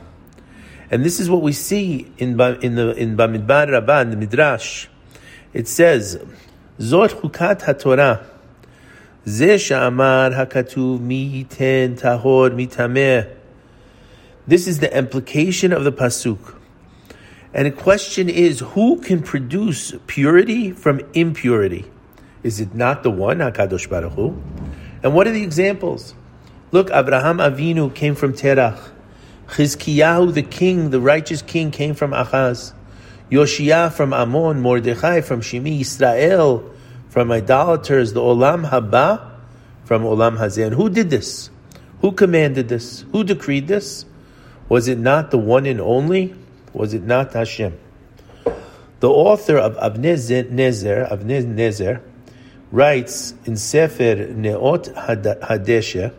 And 0.92 1.06
this 1.06 1.20
is 1.20 1.30
what 1.30 1.42
we 1.42 1.54
see 1.54 2.12
in, 2.18 2.40
in 2.40 2.76
the 2.76 2.94
in 2.96 3.16
Bamidbar 3.16 3.72
Rabbah, 3.72 4.02
in 4.02 4.10
the 4.10 4.18
Midrash. 4.18 4.88
It 5.54 5.68
says, 5.68 6.24
Zot 6.80 7.10
chukat 7.10 7.62
haTorah, 7.62 8.26
Zeh 9.26 9.60
she'amar 9.60 10.32
hakatuv 10.32 11.00
mi 11.00 11.44
ten 11.44 11.96
tahor 11.96 12.50
mitameh. 12.50 13.36
This 14.48 14.68
is 14.68 14.80
the 14.80 14.96
implication 14.98 15.72
of 15.72 15.84
the 15.84 15.92
pasuk. 15.92 16.56
And 17.54 17.68
the 17.68 17.72
question 17.72 18.30
is, 18.30 18.60
who 18.60 19.00
can 19.02 19.22
produce 19.22 19.94
purity 20.08 20.72
from 20.72 21.02
impurity? 21.14 21.86
Is 22.44 22.60
it 22.60 22.74
not 22.74 23.04
the 23.04 23.12
one, 23.12 23.40
Hakadosh 23.40 23.90
Baruch 23.90 24.14
Hu? 24.14 24.42
And 25.04 25.14
what 25.14 25.28
are 25.28 25.32
the 25.32 25.44
examples? 25.44 26.14
Look, 26.72 26.90
Abraham 26.92 27.38
Avinu 27.38 27.94
came 27.94 28.16
from 28.16 28.34
Terach. 28.34 28.92
Chizkiyahu, 29.50 30.34
the 30.34 30.44
king, 30.44 30.92
the 30.92 31.00
righteous 31.00 31.42
king, 31.42 31.72
came 31.72 31.96
from 31.96 32.12
Achaz. 32.12 32.74
Yoshia 33.32 33.92
from 33.92 34.14
Ammon, 34.14 34.62
Mordechai 34.62 35.22
from 35.22 35.42
Shimi, 35.42 35.82
Israel 35.82 36.72
from 37.10 37.32
idolaters 37.32 38.14
the 38.14 38.22
Olam 38.22 38.70
Haba 38.70 39.32
from 39.84 40.04
Olam. 40.04 40.40
And 40.64 40.76
who 40.76 40.90
did 40.90 41.10
this? 41.10 41.50
Who 42.02 42.12
commanded 42.12 42.70
this? 42.70 43.06
Who 43.12 43.24
decreed 43.24 43.68
this? 43.68 44.06
Was 44.70 44.88
it 44.88 45.00
not 45.00 45.32
the 45.32 45.38
one 45.38 45.66
and 45.66 45.82
only? 45.82 46.36
Was 46.74 46.94
it 46.94 47.04
not 47.04 47.34
Hashem? 47.34 47.78
The 49.00 49.10
author 49.10 49.58
of 49.58 49.76
Avnei 49.78 50.16
Nezer, 50.52 51.10
Nezer, 51.24 52.02
writes 52.72 53.34
in 53.46 53.58
Sefer 53.58 54.16
Neot 54.16 54.94
Hadeshe, 55.42 56.14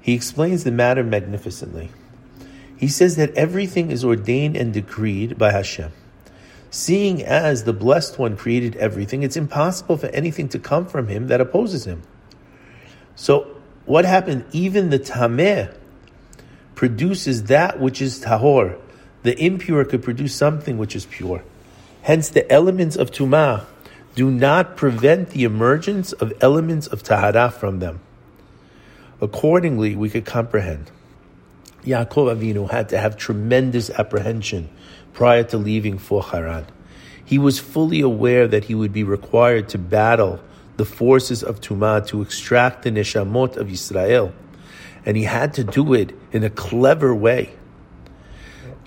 he 0.00 0.14
explains 0.14 0.64
the 0.64 0.70
matter 0.70 1.02
magnificently. 1.02 1.90
He 2.82 2.88
says 2.88 3.14
that 3.14 3.32
everything 3.34 3.92
is 3.92 4.04
ordained 4.04 4.56
and 4.56 4.74
decreed 4.74 5.38
by 5.38 5.52
Hashem. 5.52 5.92
Seeing 6.68 7.22
as 7.22 7.62
the 7.62 7.72
Blessed 7.72 8.18
One 8.18 8.36
created 8.36 8.74
everything, 8.74 9.22
it's 9.22 9.36
impossible 9.36 9.96
for 9.96 10.08
anything 10.08 10.48
to 10.48 10.58
come 10.58 10.86
from 10.86 11.06
Him 11.06 11.28
that 11.28 11.40
opposes 11.40 11.86
Him. 11.86 12.02
So, 13.14 13.56
what 13.86 14.04
happened? 14.04 14.46
Even 14.50 14.90
the 14.90 14.98
Tameh 14.98 15.72
produces 16.74 17.44
that 17.44 17.78
which 17.78 18.02
is 18.02 18.24
Tahor. 18.24 18.80
The 19.22 19.40
impure 19.40 19.84
could 19.84 20.02
produce 20.02 20.34
something 20.34 20.76
which 20.76 20.96
is 20.96 21.06
pure. 21.06 21.44
Hence, 22.02 22.30
the 22.30 22.50
elements 22.50 22.96
of 22.96 23.12
Tumah 23.12 23.64
do 24.16 24.28
not 24.28 24.76
prevent 24.76 25.30
the 25.30 25.44
emergence 25.44 26.10
of 26.14 26.32
elements 26.40 26.88
of 26.88 27.04
Tahara 27.04 27.52
from 27.52 27.78
them. 27.78 28.00
Accordingly, 29.20 29.94
we 29.94 30.10
could 30.10 30.24
comprehend. 30.24 30.90
Yaakov 31.84 32.36
Avinu 32.36 32.70
had 32.70 32.88
to 32.90 32.98
have 32.98 33.16
tremendous 33.16 33.90
apprehension 33.90 34.68
prior 35.12 35.42
to 35.44 35.58
leaving 35.58 35.98
for 35.98 36.22
Haran. 36.22 36.66
He 37.24 37.38
was 37.38 37.58
fully 37.58 38.00
aware 38.00 38.46
that 38.46 38.64
he 38.64 38.74
would 38.74 38.92
be 38.92 39.02
required 39.02 39.68
to 39.70 39.78
battle 39.78 40.40
the 40.76 40.84
forces 40.84 41.42
of 41.42 41.60
Tumah 41.60 42.06
to 42.08 42.22
extract 42.22 42.82
the 42.82 42.90
neshamot 42.90 43.56
of 43.56 43.70
Israel, 43.70 44.32
and 45.04 45.16
he 45.16 45.24
had 45.24 45.54
to 45.54 45.64
do 45.64 45.92
it 45.92 46.16
in 46.30 46.44
a 46.44 46.50
clever 46.50 47.14
way. 47.14 47.54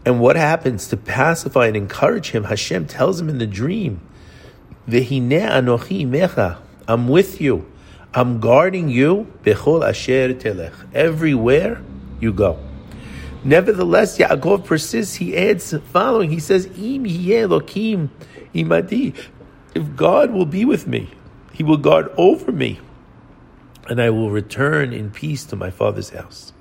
And 0.05 0.19
what 0.19 0.35
happens 0.35 0.87
to 0.89 0.97
pacify 0.97 1.67
and 1.67 1.75
encourage 1.75 2.31
him? 2.31 2.45
Hashem 2.45 2.87
tells 2.87 3.19
him 3.19 3.27
in 3.27 3.39
the 3.39 3.47
dream, 3.47 4.01
"Vehine 4.87 5.41
anochi 5.41 6.07
mecha, 6.07 6.57
I'm 6.87 7.07
with 7.07 7.41
you. 7.41 7.65
I'm 8.13 8.39
guarding 8.39 8.87
you. 8.87 9.27
Bechol 9.43 9.87
asher 9.87 10.33
telech. 10.33 10.73
Everywhere 10.93 11.81
you 12.21 12.31
go." 12.31 12.59
Nevertheless, 13.45 14.17
Yaakov 14.17 14.65
persists. 14.65 15.15
He 15.15 15.37
adds 15.37 15.71
following. 15.93 16.31
He 16.31 16.39
says, 16.39 16.65
"Im 16.65 17.05
Elokim 17.05 18.09
imadi." 18.55 19.13
If 19.75 19.95
God 19.95 20.31
will 20.31 20.47
be 20.47 20.65
with 20.65 20.87
me, 20.87 21.11
He 21.53 21.63
will 21.63 21.77
guard 21.77 22.09
over 22.17 22.51
me, 22.51 22.79
and 23.87 24.01
I 24.01 24.09
will 24.09 24.31
return 24.31 24.91
in 24.91 25.11
peace 25.11 25.45
to 25.45 25.55
my 25.55 25.69
father's 25.69 26.09
house. 26.09 26.53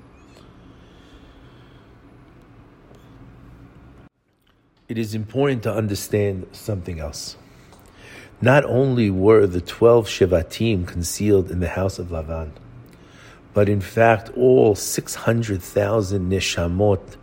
It 4.87 4.99
is 4.99 5.15
important 5.15 5.63
to 5.63 5.73
understand 5.73 6.45
something 6.51 6.99
else. 6.99 7.35
Not 8.41 8.63
only 8.65 9.09
were 9.09 9.47
the 9.47 9.61
twelve 9.61 10.07
Shevatim 10.07 10.85
concealed 10.85 11.49
in 11.49 11.61
the 11.61 11.69
house 11.69 11.97
of 11.97 12.09
Lavan, 12.09 12.51
but 13.55 13.69
in 13.69 13.79
fact, 13.79 14.29
all 14.35 14.75
600,000 14.75 16.29
neshamot, 16.29 17.15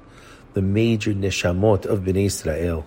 the 0.55 0.63
major 0.63 1.13
neshamot 1.13 1.85
of 1.85 2.01
Bnei 2.01 2.25
Israel, 2.25 2.87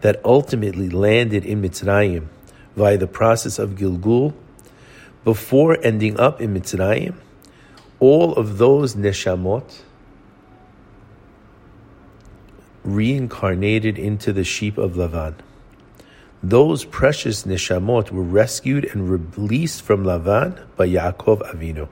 that 0.00 0.18
ultimately 0.24 0.88
landed 0.88 1.44
in 1.44 1.60
Mitzrayim 1.60 2.28
via 2.74 2.96
the 2.96 3.06
process 3.06 3.58
of 3.58 3.72
Gilgul, 3.72 4.32
before 5.24 5.76
ending 5.82 6.18
up 6.18 6.40
in 6.40 6.54
Mitzrayim, 6.54 7.16
all 7.98 8.32
of 8.36 8.56
those 8.56 8.94
neshamot 8.94 9.82
reincarnated 12.82 13.98
into 13.98 14.32
the 14.32 14.42
sheep 14.42 14.78
of 14.78 14.92
Lavan. 14.92 15.34
Those 16.42 16.86
precious 16.86 17.42
neshamot 17.42 18.10
were 18.10 18.22
rescued 18.22 18.86
and 18.86 19.10
released 19.36 19.82
from 19.82 20.04
Lavan 20.04 20.58
by 20.76 20.88
Yaakov 20.88 21.42
Avinu 21.54 21.86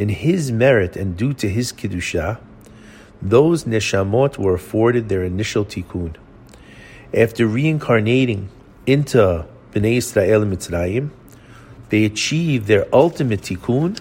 in 0.00 0.08
his 0.08 0.50
merit 0.50 0.96
and 0.96 1.14
due 1.14 1.34
to 1.34 1.46
his 1.46 1.74
Kiddusha, 1.74 2.40
those 3.20 3.64
neshamot 3.64 4.38
were 4.38 4.54
afforded 4.54 5.10
their 5.10 5.22
initial 5.22 5.62
tikkun. 5.62 6.16
After 7.12 7.46
reincarnating 7.46 8.48
into 8.86 9.44
Bnei 9.72 9.98
Israel 9.98 10.46
Mitzrayim, 10.46 11.10
they 11.90 12.06
achieved 12.06 12.66
their 12.66 12.86
ultimate 12.94 13.42
tikkun 13.42 13.98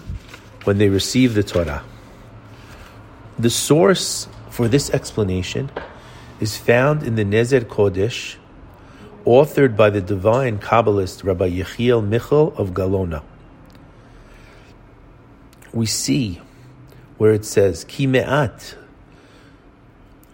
when 0.63 0.77
they 0.77 0.87
received 0.87 1.35
the 1.35 1.43
Torah. 1.43 1.83
The 3.37 3.49
source 3.49 4.29
for 4.49 4.69
this 4.69 4.89
explanation 4.91 5.69
is 6.39 6.55
found 6.55 7.03
in 7.03 7.15
the 7.15 7.25
Nezer 7.25 7.65
Kodesh, 7.65 8.37
authored 9.25 9.75
by 9.75 9.89
the 9.89 9.99
divine 9.99 10.59
Kabbalist 10.59 11.25
Rabbi 11.25 11.49
Yechiel 11.49 12.01
Michal 12.07 12.53
of 12.55 12.69
Galona 12.69 13.21
we 15.73 15.85
see 15.85 16.41
where 17.17 17.33
it 17.33 17.45
says 17.45 17.83
ki 17.83 18.07
me'at 18.07 18.75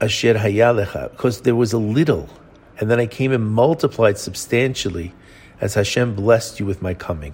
asher 0.01 0.36
hayalecha, 0.36 1.12
because 1.12 1.42
there 1.42 1.56
was 1.56 1.74
a 1.74 1.77
little, 1.77 2.30
and 2.80 2.89
then 2.89 3.00
I 3.00 3.08
came 3.08 3.32
and 3.32 3.46
multiplied 3.46 4.18
substantially 4.18 5.13
as 5.62 5.74
Hashem 5.74 6.15
blessed 6.15 6.60
you 6.60 6.65
with 6.65 6.82
my 6.82 6.94
coming. 6.94 7.34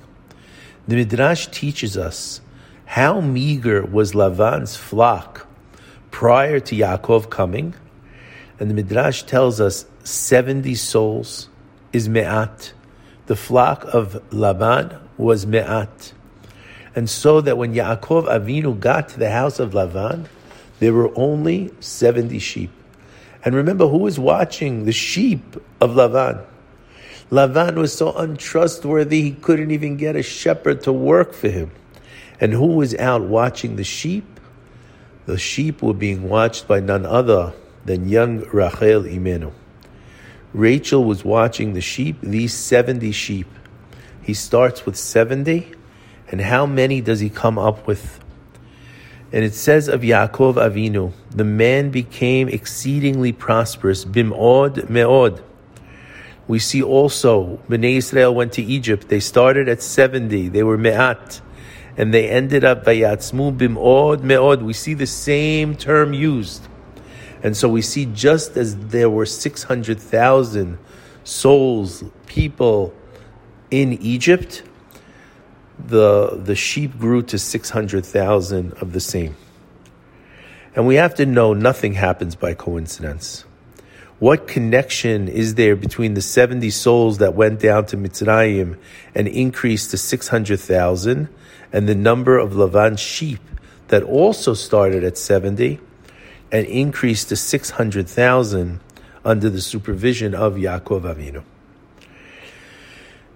The 0.88 0.96
Midrash 0.96 1.48
teaches 1.48 1.98
us 1.98 2.42
how 2.86 3.22
meager 3.22 3.84
was 3.84 4.16
Lavan's 4.16 4.76
flock 4.76 5.48
prior 6.12 6.60
to 6.60 6.76
Yaakov 6.76 7.30
coming, 7.30 7.74
and 8.60 8.70
the 8.70 8.76
Midrash 8.76 9.24
tells 9.24 9.60
us 9.60 9.86
70 10.04 10.76
souls 10.76 11.50
is 11.94 12.08
me'at. 12.08 12.74
The 13.28 13.36
flock 13.36 13.86
of 13.94 14.22
Laban 14.34 14.96
was 15.18 15.46
me'at 15.46 16.14
and 16.96 17.10
so 17.10 17.42
that 17.42 17.58
when 17.58 17.74
Yaakov 17.74 18.28
Avinu 18.28 18.80
got 18.80 19.10
to 19.10 19.20
the 19.20 19.32
house 19.32 19.60
of 19.60 19.72
Lavan, 19.72 20.28
there 20.80 20.94
were 20.94 21.12
only 21.18 21.72
70 21.80 22.40
sheep. 22.40 22.72
And 23.44 23.56
remember, 23.56 23.88
who 23.88 24.00
was 24.00 24.20
watching 24.20 24.86
the 24.86 24.92
sheep 24.92 25.56
of 25.80 25.92
Lavan? 25.92 26.46
Lavan 27.32 27.76
was 27.76 27.94
so 27.94 28.12
untrustworthy, 28.12 29.22
he 29.22 29.32
couldn't 29.32 29.72
even 29.72 29.96
get 29.96 30.16
a 30.16 30.24
shepherd 30.24 30.82
to 30.84 30.92
work 30.92 31.34
for 31.34 31.50
him. 31.50 31.72
And 32.40 32.52
who 32.52 32.68
was 32.68 32.94
out 32.96 33.22
watching 33.22 33.78
the 33.78 33.84
sheep? 33.84 34.26
The 35.28 35.38
sheep 35.38 35.82
were 35.82 35.94
being 35.94 36.28
watched 36.28 36.68
by 36.68 36.82
none 36.82 37.06
other 37.06 37.54
than 37.86 38.10
young 38.10 38.40
Rachel 38.52 39.04
Imenu. 39.04 39.54
Rachel 40.54 41.06
was 41.06 41.24
watching 41.24 41.74
the 41.74 41.82
sheep, 41.82 42.18
these 42.22 42.54
70 42.54 43.12
sheep. 43.12 43.48
He 44.22 44.34
starts 44.34 44.86
with 44.86 44.98
70 44.98 45.74
and 46.32 46.42
how 46.42 46.66
many 46.66 47.02
does 47.02 47.20
he 47.20 47.30
come 47.30 47.60
up 47.60 47.86
with? 47.86 48.20
And 49.34 49.44
it 49.44 49.54
says 49.54 49.88
of 49.88 50.02
Yaakov 50.02 50.56
Avinu, 50.56 51.14
the 51.30 51.44
man 51.44 51.92
became 51.92 52.50
exceedingly 52.50 53.32
prosperous, 53.32 54.04
bim'od 54.04 54.90
me'od. 54.90 55.44
We 56.48 56.60
see 56.60 56.82
also, 56.82 57.60
Bnei 57.70 57.98
Israel 57.98 58.34
went 58.36 58.54
to 58.54 58.64
Egypt. 58.64 59.08
They 59.08 59.20
started 59.20 59.70
at 59.70 59.82
70. 59.82 60.50
They 60.50 60.64
were 60.64 60.78
me'at. 60.78 61.40
And 61.96 62.14
they 62.14 62.30
ended 62.30 62.66
up 62.66 62.84
vayatzmu 62.84 63.58
bim'od 63.58 64.24
me'od. 64.24 64.62
We 64.62 64.74
see 64.74 64.94
the 64.94 65.08
same 65.08 65.76
term 65.76 66.14
used. 66.14 66.68
And 67.44 67.56
so 67.56 67.70
we 67.70 67.82
see 67.82 68.06
just 68.06 68.58
as 68.58 68.76
there 68.78 69.10
were 69.10 69.26
600,000 69.26 70.78
souls, 71.24 72.04
people 72.26 72.94
in 73.70 73.94
Egypt, 73.94 74.64
the, 75.88 76.40
the 76.44 76.56
sheep 76.56 76.98
grew 76.98 77.22
to 77.24 77.38
600,000 77.38 78.74
of 78.74 78.94
the 78.94 79.00
same. 79.00 79.36
And 80.76 80.88
we 80.88 80.96
have 80.96 81.16
to 81.16 81.26
know 81.26 81.54
nothing 81.54 81.94
happens 81.94 82.36
by 82.36 82.54
coincidence. 82.54 83.46
What 84.20 84.48
connection 84.48 85.28
is 85.28 85.56
there 85.56 85.76
between 85.76 86.14
the 86.14 86.22
70 86.22 86.70
souls 86.70 87.18
that 87.18 87.34
went 87.34 87.60
down 87.60 87.88
to 87.88 87.98
Mitzrayim 87.98 88.78
and 89.16 89.28
increased 89.28 89.92
to 89.92 89.98
600,000 89.98 91.28
and 91.74 91.90
the 91.90 91.96
number 91.96 92.38
of 92.38 92.52
Lavan 92.52 93.00
sheep 93.00 93.40
that 93.88 94.04
also 94.04 94.54
started 94.54 95.04
at 95.04 95.18
70 95.18 95.80
and 96.52 96.68
increased 96.68 97.30
to 97.30 97.36
600,000 97.36 98.80
under 99.26 99.50
the 99.50 99.62
supervision 99.62 100.36
of 100.36 100.54
Yaakov 100.54 101.02
Avinu? 101.02 101.44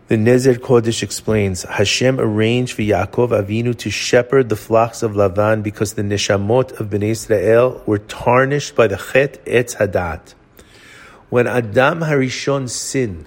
The 0.08 0.18
Nezer 0.18 0.54
Kodesh 0.54 1.02
explains, 1.02 1.64
Hashem 1.64 2.20
arranged 2.20 2.76
for 2.76 2.84
Yaakov 2.84 3.30
Avinu 3.30 3.76
to 3.80 3.90
shepherd 3.90 4.50
the 4.50 4.56
flocks 4.56 5.02
of 5.02 5.14
Lavan 5.14 5.64
because 5.64 5.96
the 5.96 6.04
neshamot 6.04 6.80
of 6.80 6.92
Bnei 6.92 7.10
Israel 7.10 7.82
were 7.88 7.98
tarnished 7.98 8.76
by 8.76 8.86
the 8.86 8.98
Chet 8.98 9.44
Etz 9.46 9.78
Hadat. 9.78 10.36
When 11.32 11.48
Adam 11.48 12.02
Harishon 12.02 12.70
sinned, 12.70 13.26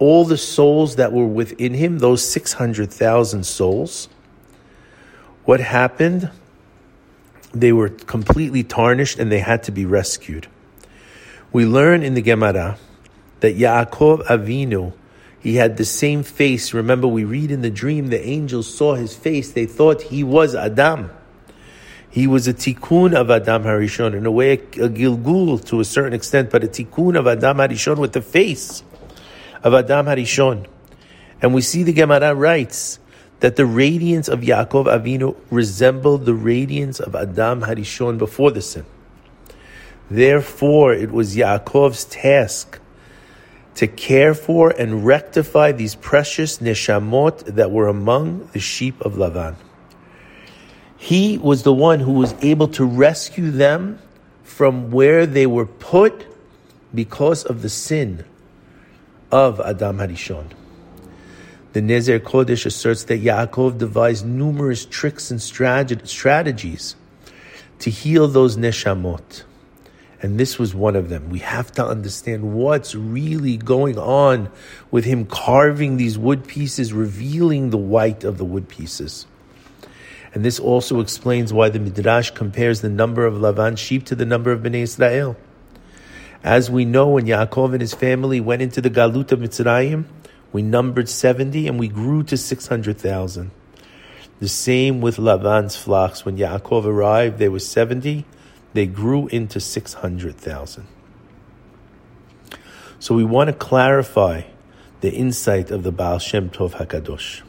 all 0.00 0.24
the 0.24 0.36
souls 0.36 0.96
that 0.96 1.12
were 1.12 1.28
within 1.28 1.74
him, 1.74 2.00
those 2.00 2.28
600,000 2.28 3.46
souls, 3.46 4.08
what 5.44 5.60
happened? 5.60 6.28
They 7.52 7.72
were 7.72 7.90
completely 7.90 8.64
tarnished 8.64 9.20
and 9.20 9.30
they 9.30 9.38
had 9.38 9.62
to 9.62 9.70
be 9.70 9.86
rescued. 9.86 10.48
We 11.52 11.66
learn 11.66 12.02
in 12.02 12.14
the 12.14 12.22
Gemara 12.22 12.78
that 13.38 13.56
Yaakov 13.56 14.26
Avinu, 14.26 14.92
he 15.44 15.56
had 15.56 15.76
the 15.76 15.84
same 15.84 16.22
face. 16.22 16.72
Remember, 16.72 17.06
we 17.06 17.24
read 17.24 17.50
in 17.50 17.60
the 17.60 17.70
dream 17.70 18.08
the 18.08 18.26
angels 18.26 18.74
saw 18.74 18.94
his 18.94 19.14
face. 19.14 19.52
They 19.52 19.66
thought 19.66 20.00
he 20.00 20.24
was 20.24 20.54
Adam. 20.54 21.10
He 22.08 22.26
was 22.26 22.48
a 22.48 22.54
tikkun 22.54 23.12
of 23.12 23.30
Adam 23.30 23.64
Harishon, 23.64 24.14
in 24.16 24.24
a 24.24 24.30
way, 24.30 24.52
a, 24.52 24.56
gilgul 24.56 25.62
to 25.66 25.80
a 25.80 25.84
certain 25.84 26.14
extent, 26.14 26.48
but 26.48 26.64
a 26.64 26.66
tikkun 26.66 27.18
of 27.18 27.26
Adam 27.26 27.58
Harishon 27.58 27.98
with 27.98 28.14
the 28.14 28.22
face 28.22 28.82
of 29.62 29.74
Adam 29.74 30.06
Harishon. 30.06 30.66
And 31.42 31.52
we 31.52 31.60
see 31.60 31.82
the 31.82 31.92
Gemara 31.92 32.34
writes 32.34 32.98
that 33.40 33.56
the 33.56 33.66
radiance 33.66 34.28
of 34.28 34.40
Yaakov 34.40 34.86
Avinu 34.86 35.36
resembled 35.50 36.24
the 36.24 36.32
radiance 36.32 37.00
of 37.00 37.14
Adam 37.14 37.60
Harishon 37.60 38.16
before 38.16 38.50
the 38.50 38.62
sin. 38.62 38.86
Therefore, 40.10 40.94
it 40.94 41.10
was 41.10 41.36
Yaakov's 41.36 42.06
task 42.06 42.80
to 43.76 43.86
care 43.86 44.34
for 44.34 44.70
and 44.70 45.04
rectify 45.04 45.72
these 45.72 45.94
precious 45.94 46.58
neshamot 46.58 47.44
that 47.46 47.70
were 47.70 47.88
among 47.88 48.48
the 48.52 48.60
sheep 48.60 49.00
of 49.00 49.14
Lavan. 49.14 49.56
He 50.96 51.38
was 51.38 51.64
the 51.64 51.72
one 51.72 52.00
who 52.00 52.12
was 52.12 52.34
able 52.40 52.68
to 52.68 52.84
rescue 52.84 53.50
them 53.50 53.98
from 54.42 54.90
where 54.90 55.26
they 55.26 55.46
were 55.46 55.66
put 55.66 56.26
because 56.94 57.44
of 57.44 57.62
the 57.62 57.68
sin 57.68 58.24
of 59.30 59.60
Adam 59.60 59.98
Harishon. 59.98 60.50
The 61.72 61.80
Nezer 61.80 62.20
Kodesh 62.20 62.66
asserts 62.66 63.04
that 63.04 63.20
Yaakov 63.20 63.78
devised 63.78 64.24
numerous 64.24 64.86
tricks 64.86 65.32
and 65.32 65.42
strategies 65.42 66.94
to 67.80 67.90
heal 67.90 68.28
those 68.28 68.56
neshamot. 68.56 69.42
And 70.24 70.40
this 70.40 70.58
was 70.58 70.74
one 70.74 70.96
of 70.96 71.10
them. 71.10 71.28
We 71.28 71.40
have 71.40 71.70
to 71.72 71.84
understand 71.86 72.54
what's 72.54 72.94
really 72.94 73.58
going 73.58 73.98
on 73.98 74.50
with 74.90 75.04
him 75.04 75.26
carving 75.26 75.98
these 75.98 76.16
wood 76.16 76.48
pieces, 76.48 76.94
revealing 76.94 77.68
the 77.68 77.76
white 77.76 78.24
of 78.24 78.38
the 78.38 78.44
wood 78.46 78.66
pieces. 78.66 79.26
And 80.32 80.42
this 80.42 80.58
also 80.58 81.00
explains 81.00 81.52
why 81.52 81.68
the 81.68 81.78
Midrash 81.78 82.30
compares 82.30 82.80
the 82.80 82.88
number 82.88 83.26
of 83.26 83.34
Lavan 83.34 83.76
sheep 83.76 84.06
to 84.06 84.14
the 84.14 84.24
number 84.24 84.50
of 84.50 84.62
Bnei 84.62 84.84
Israel. 84.84 85.36
As 86.42 86.70
we 86.70 86.86
know, 86.86 87.10
when 87.10 87.26
Yaakov 87.26 87.72
and 87.72 87.82
his 87.82 87.92
family 87.92 88.40
went 88.40 88.62
into 88.62 88.80
the 88.80 88.88
Galut 88.88 89.30
of 89.30 89.40
Mitzrayim, 89.40 90.06
we 90.54 90.62
numbered 90.62 91.10
70 91.10 91.68
and 91.68 91.78
we 91.78 91.88
grew 91.88 92.22
to 92.22 92.38
600,000. 92.38 93.50
The 94.40 94.48
same 94.48 95.02
with 95.02 95.18
Lavan's 95.18 95.76
flocks. 95.76 96.24
When 96.24 96.38
Yaakov 96.38 96.86
arrived, 96.86 97.36
there 97.36 97.50
were 97.50 97.58
70 97.58 98.24
they 98.74 98.86
grew 98.86 99.28
into 99.28 99.58
600,000. 99.58 100.86
So 102.98 103.14
we 103.14 103.24
want 103.24 103.48
to 103.48 103.54
clarify 103.54 104.42
the 105.00 105.12
insight 105.12 105.70
of 105.70 105.82
the 105.82 105.92
Baal 105.92 106.18
Shem 106.18 106.50
Tov 106.50 106.72
HaKadosh. 106.72 107.42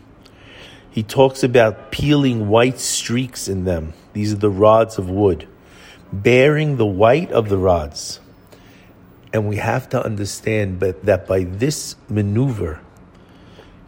He 0.90 1.04
talks 1.04 1.44
about 1.44 1.92
peeling 1.92 2.48
white 2.48 2.80
streaks 2.80 3.48
in 3.48 3.66
them. 3.66 3.94
These 4.14 4.32
are 4.34 4.38
the 4.38 4.50
rods 4.50 4.98
of 4.98 5.10
wood, 5.10 5.48
bearing 6.14 6.78
the 6.78 6.86
white 6.86 7.32
of 7.32 7.50
the 7.50 7.58
rods. 7.58 8.22
And 9.34 9.50
we 9.50 9.58
have 9.58 9.90
to 9.90 10.02
understand 10.02 10.80
that 10.80 11.28
by 11.28 11.44
this 11.44 11.96
maneuver, 12.08 12.80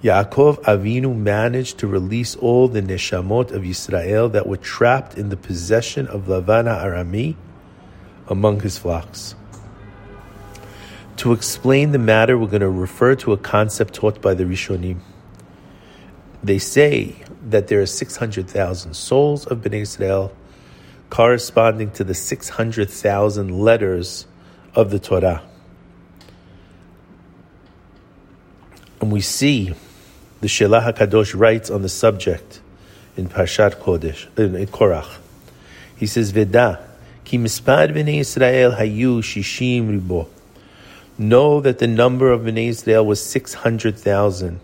Yaakov 0.04 0.62
Avinu 0.62 1.16
managed 1.16 1.80
to 1.80 1.88
release 1.88 2.36
all 2.36 2.68
the 2.68 2.82
neshamot 2.82 3.52
of 3.52 3.66
Israel 3.66 4.30
that 4.30 4.46
were 4.46 4.58
trapped 4.58 5.18
in 5.18 5.30
the 5.30 5.38
possession 5.38 6.06
of 6.08 6.26
Lavan 6.26 6.66
Ha'arami 6.66 7.36
among 8.28 8.60
his 8.60 8.78
flocks. 8.78 9.34
To 11.18 11.34
explain 11.34 11.94
the 11.94 12.00
matter, 12.00 12.38
we're 12.38 12.46
going 12.46 12.62
to 12.62 12.70
refer 12.70 13.16
to 13.16 13.34
a 13.34 13.38
concept 13.38 13.96
taught 13.96 14.22
by 14.22 14.36
the 14.36 14.44
Rishonim. 14.44 15.00
They 16.44 16.60
say 16.60 17.16
that 17.50 17.68
there 17.68 17.82
are 17.82 17.88
600,000 17.88 18.94
souls 18.94 19.48
of 19.48 19.62
Bnei 19.62 19.82
Israel 19.82 20.32
corresponding 21.10 21.90
to 21.92 22.04
the 22.04 22.14
600,000 22.14 23.60
letters 23.60 24.28
of 24.76 24.92
the 24.92 25.00
Torah. 25.00 25.42
And 29.02 29.12
we 29.12 29.22
see 29.22 29.74
the 30.40 30.48
Shelah 30.48 30.94
HaKadosh 30.94 31.38
writes 31.38 31.70
on 31.70 31.82
the 31.82 31.90
subject 31.90 32.62
in 33.16 33.28
Parshat 33.28 33.76
Kodesh, 33.76 34.28
in, 34.38 34.68
Korach. 34.68 35.18
He 35.96 36.06
says, 36.06 36.32
Veda, 36.32 36.88
ki 37.24 37.40
mispad 37.40 37.94
b'nei 37.94 38.20
Israel 38.20 38.74
hayu 38.74 39.20
shishim 39.20 40.00
ribo. 40.00 40.28
Know 41.18 41.60
that 41.62 41.80
the 41.80 41.88
number 41.88 42.32
of 42.32 42.42
b'nei 42.42 42.68
Israel 42.68 43.06
was 43.06 43.24
600,000. 43.24 44.60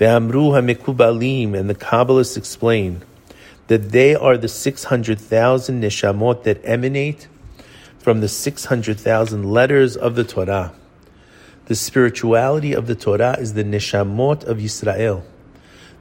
Ve'amru 0.00 0.54
ha'mekubalim, 0.54 1.56
and 1.56 1.70
the 1.70 1.74
Kabbalists 1.76 2.36
explain 2.36 3.02
that 3.68 3.90
they 3.90 4.14
are 4.14 4.36
the 4.36 4.48
600,000 4.48 5.82
neshamot 5.82 6.42
that 6.42 6.60
emanate 6.64 7.28
from 7.98 8.20
the 8.20 8.28
600,000 8.28 9.44
letters 9.44 9.96
of 9.96 10.16
the 10.16 10.24
Torah. 10.24 10.72
The 11.66 11.74
spirituality 11.74 12.72
of 12.72 12.86
the 12.86 12.94
Torah 12.94 13.36
is 13.40 13.54
the 13.54 13.64
neshamot 13.64 14.44
of 14.44 14.58
Yisrael. 14.58 15.24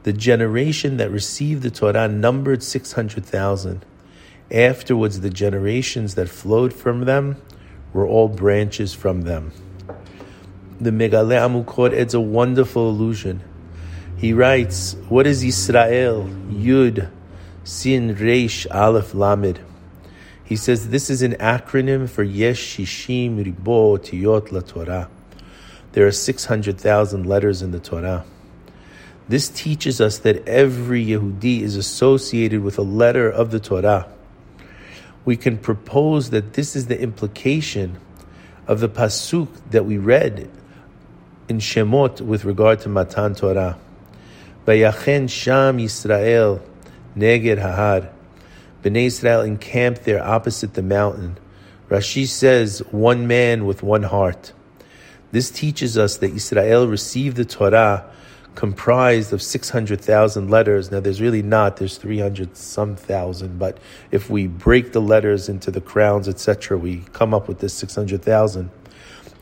The 0.03 0.13
generation 0.13 0.97
that 0.97 1.09
received 1.09 1.63
the 1.63 1.71
Torah 1.71 2.07
numbered 2.07 2.61
600,000. 2.61 3.83
Afterwards, 4.51 5.21
the 5.21 5.31
generations 5.31 6.13
that 6.13 6.29
flowed 6.29 6.71
from 6.71 7.05
them 7.05 7.41
were 7.93 8.05
all 8.07 8.27
branches 8.27 8.93
from 8.93 9.23
them. 9.23 9.53
The 10.79 10.91
Megale 10.91 11.39
Amukot 11.39 11.99
adds 11.99 12.13
a 12.13 12.21
wonderful 12.21 12.87
illusion. 12.87 13.41
He 14.17 14.33
writes, 14.33 14.95
What 15.09 15.25
is 15.25 15.43
Israel? 15.43 16.29
Yud, 16.47 17.09
Sin, 17.63 18.15
Reish, 18.15 18.67
Aleph, 18.69 19.15
Lamed. 19.15 19.61
He 20.43 20.57
says 20.57 20.89
this 20.89 21.09
is 21.09 21.23
an 21.23 21.33
acronym 21.37 22.07
for 22.07 22.21
Yesh 22.21 22.77
Shishim 22.77 23.43
Ribo 23.43 23.97
Tiyot 23.97 24.51
La 24.51 24.59
Torah. 24.59 25.09
There 25.95 26.05
are 26.05 26.11
600,000 26.11 27.25
letters 27.25 27.61
in 27.61 27.71
the 27.71 27.79
Torah. 27.79 28.25
This 29.29 29.47
teaches 29.47 30.01
us 30.01 30.17
that 30.19 30.45
every 30.45 31.05
Yehudi 31.05 31.61
is 31.61 31.77
associated 31.77 32.61
with 32.63 32.77
a 32.77 32.81
letter 32.81 33.29
of 33.29 33.51
the 33.51 33.61
Torah. 33.61 34.05
We 35.23 35.37
can 35.37 35.57
propose 35.57 36.31
that 36.31 36.51
this 36.51 36.75
is 36.75 36.87
the 36.87 36.99
implication 36.99 37.97
of 38.67 38.81
the 38.81 38.89
pasuk 38.89 39.47
that 39.71 39.85
we 39.85 39.97
read 39.97 40.49
in 41.47 41.59
Shemot 41.59 42.19
with 42.19 42.43
regard 42.43 42.81
to 42.81 42.89
Matan 42.89 43.33
Torah. 43.33 43.77
Bayachen 44.65 45.29
Sham 45.29 45.77
Yisrael 45.77 46.61
Neged 47.15 47.57
Hahar. 47.57 48.09
Bnei 48.83 49.05
Israel 49.05 49.43
encamped 49.43 50.03
there 50.03 50.21
opposite 50.21 50.73
the 50.73 50.83
mountain. 50.83 51.37
Rashi 51.87 52.27
says, 52.27 52.79
one 52.91 53.27
man 53.27 53.65
with 53.65 53.81
one 53.81 54.03
heart. 54.03 54.51
This 55.35 55.51
teaches 55.51 55.97
us 55.97 56.15
that 56.19 56.31
Israel 56.31 56.87
received 56.87 57.35
the 57.35 57.43
Torah 57.43 58.05
comprised 58.55 59.33
of 59.33 59.41
600,000 59.41 60.49
letters. 60.49 60.91
Now, 60.91 61.01
there's 61.01 61.19
really 61.19 61.41
not, 61.41 61.75
there's 61.75 61.97
300 61.97 62.55
some 62.55 62.95
thousand, 62.95 63.59
but 63.59 63.77
if 64.11 64.29
we 64.29 64.47
break 64.47 64.93
the 64.93 65.01
letters 65.01 65.49
into 65.49 65.71
the 65.71 65.81
crowns, 65.81 66.29
etc., 66.29 66.77
we 66.77 67.03
come 67.11 67.33
up 67.33 67.49
with 67.49 67.59
this 67.59 67.73
600,000 67.73 68.69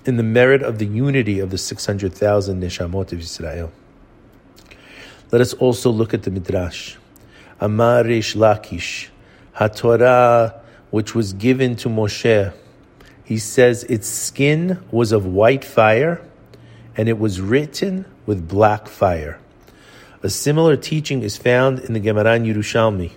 in 0.06 0.18
the 0.18 0.24
merit 0.24 0.64
of 0.64 0.80
the 0.80 0.88
unity 0.88 1.40
of 1.40 1.52
the 1.52 1.60
600,000 1.60 2.60
Neshamot 2.60 3.12
of 3.12 3.20
Israel. 3.20 3.72
Let 5.32 5.42
us 5.42 5.54
also 5.54 5.92
look 5.92 6.16
at 6.16 6.24
the 6.24 6.32
Midrash. 6.32 6.96
Amar 7.60 8.04
Reish 8.04 8.36
Lakish, 8.36 9.10
HaTorah, 9.58 10.60
which 10.90 11.14
was 11.14 11.34
given 11.34 11.76
to 11.76 11.88
Moshe, 11.88 12.52
he 13.24 13.38
says 13.38 13.84
its 13.86 14.08
skin 14.08 14.84
was 14.92 15.12
of 15.12 15.26
white 15.26 15.64
fire 15.64 16.26
and 16.96 17.10
it 17.10 17.18
was 17.18 17.42
written 17.42 18.06
with 18.26 18.48
black 18.48 18.88
fire. 18.88 19.40
A 20.22 20.30
similar 20.30 20.78
teaching 20.78 21.22
is 21.22 21.38
found 21.38 21.80
in 21.80 21.94
the 21.94 22.00
Gemara 22.00 22.36
in 22.36 22.44
Yerushalmi. 22.44 23.12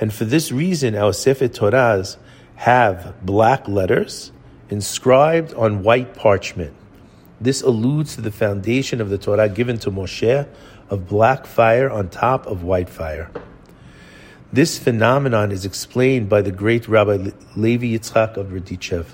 And 0.00 0.12
for 0.12 0.24
this 0.24 0.52
reason, 0.52 0.94
our 0.94 1.12
Sefer 1.12 1.48
Torahs 1.48 2.16
have 2.56 3.14
black 3.24 3.68
letters 3.68 4.32
inscribed 4.68 5.54
on 5.54 5.82
white 5.82 6.14
parchment. 6.14 6.74
This 7.40 7.62
alludes 7.62 8.16
to 8.16 8.20
the 8.20 8.30
foundation 8.30 9.00
of 9.00 9.10
the 9.10 9.18
Torah 9.18 9.48
given 9.48 9.78
to 9.78 9.90
Moshe 9.90 10.46
of 10.90 11.08
black 11.08 11.46
fire 11.46 11.88
on 11.88 12.08
top 12.08 12.46
of 12.46 12.62
white 12.62 12.88
fire. 12.88 13.30
This 14.50 14.78
phenomenon 14.78 15.52
is 15.52 15.66
explained 15.66 16.30
by 16.30 16.40
the 16.40 16.50
great 16.50 16.88
Rabbi 16.88 17.32
Levi 17.54 17.88
Yitzchak 17.88 18.38
of 18.38 18.46
Berdichev. 18.46 19.04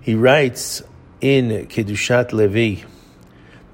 He 0.00 0.16
writes 0.16 0.82
in 1.20 1.66
Kedushat 1.68 2.32
Levi 2.32 2.84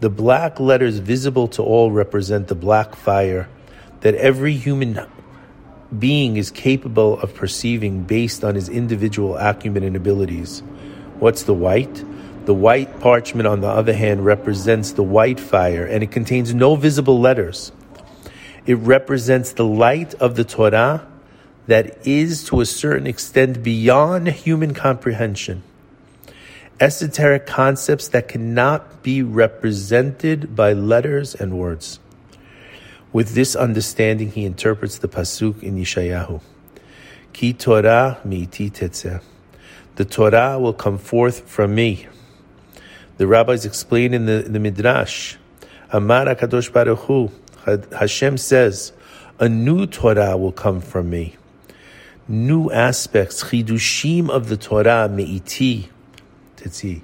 The 0.00 0.11
black 0.11 0.61
letters 0.61 0.98
visible 0.98 1.48
to 1.48 1.62
all 1.62 1.90
represent 1.90 2.48
the 2.48 2.54
black 2.54 2.94
fire 2.94 3.48
that 4.00 4.14
every 4.16 4.52
human 4.52 5.00
being 5.98 6.37
is 6.37 6.50
capable 6.50 7.18
of 7.20 7.35
perceiving 7.35 8.02
based 8.02 8.44
on 8.44 8.54
his 8.54 8.68
individual 8.68 9.38
acumen 9.38 9.83
and 9.83 9.96
abilities. 9.96 10.62
What's 11.20 11.44
the 11.44 11.54
white? 11.54 12.04
The 12.44 12.52
white 12.52 13.00
parchment, 13.00 13.46
on 13.46 13.62
the 13.62 13.68
other 13.68 13.94
hand, 13.94 14.26
represents 14.26 14.92
the 14.92 15.02
white 15.02 15.40
fire 15.40 15.87
and 15.87 16.02
it 16.02 16.11
contains 16.11 16.52
no 16.52 16.76
visible 16.76 17.18
letters. 17.18 17.72
It 18.66 18.74
represents 18.74 19.53
the 19.53 19.64
light 19.64 20.14
of 20.14 20.37
the 20.37 20.44
Torah 20.44 21.07
that 21.66 22.07
is 22.07 22.44
to 22.44 22.61
a 22.61 22.66
certain 22.66 23.07
extent 23.07 23.62
beyond 23.62 24.29
human 24.29 24.74
comprehension. 24.74 25.62
Esoteric 26.81 27.46
concepts 27.46 28.09
that 28.09 28.29
cannot 28.29 29.03
be 29.03 29.22
represented 29.22 30.57
by 30.57 30.72
letters 30.72 31.35
and 31.35 31.59
words. 31.59 32.00
With 33.12 33.35
this 33.35 33.55
understanding, 33.55 34.33
he 34.33 34.44
interprets 34.44 34.98
the 34.98 35.09
pasuk 35.09 35.62
in 35.62 35.77
Yeshayahu. 35.77 36.40
Ki 37.33 37.53
Torah 37.53 38.18
mi'iti 38.24 38.70
tetzeh. 38.70 39.22
The 39.96 40.05
Torah 40.05 40.59
will 40.59 40.72
come 40.72 40.98
forth 40.98 41.48
from 41.48 41.74
me. 41.74 42.09
The 43.18 43.27
rabbis 43.29 43.64
explain 43.64 44.12
in 44.12 44.27
the, 44.27 44.44
in 44.44 44.53
the 44.53 44.59
Midrash, 44.59 45.37
Amar 45.90 46.27
HaKadosh 46.27 46.72
Baruch 46.72 46.98
Hu, 47.00 47.31
Hashem 47.64 48.38
says, 48.38 48.92
a 49.38 49.48
new 49.48 49.87
Torah 49.87 50.37
will 50.37 50.53
come 50.53 50.81
from 50.81 51.11
me. 51.11 51.37
New 52.29 52.70
aspects, 52.70 53.44
chidushim 53.44 54.31
of 54.31 54.48
the 54.48 54.57
Torah, 54.57 55.09
me'iti, 55.09 55.88
tetzi. 56.57 57.03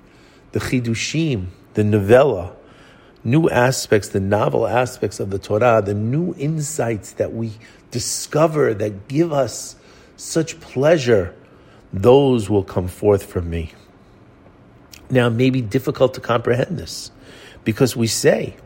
The 0.52 0.60
chidushim, 0.60 1.46
the 1.74 1.84
novella, 1.84 2.54
new 3.24 3.48
aspects, 3.48 4.08
the 4.08 4.20
novel 4.20 4.66
aspects 4.66 5.20
of 5.20 5.30
the 5.30 5.38
Torah, 5.38 5.82
the 5.84 5.94
new 5.94 6.34
insights 6.38 7.12
that 7.14 7.32
we 7.32 7.52
discover 7.90 8.74
that 8.74 9.08
give 9.08 9.32
us 9.32 9.76
such 10.16 10.60
pleasure, 10.60 11.34
those 11.92 12.48
will 12.48 12.64
come 12.64 12.88
forth 12.88 13.24
from 13.24 13.50
me. 13.50 13.72
Now, 15.10 15.26
it 15.26 15.30
may 15.30 15.50
be 15.50 15.60
difficult 15.60 16.14
to 16.14 16.20
comprehend 16.20 16.78
this 16.78 17.10
because 17.64 17.96
we 17.96 18.06
say 18.06 18.56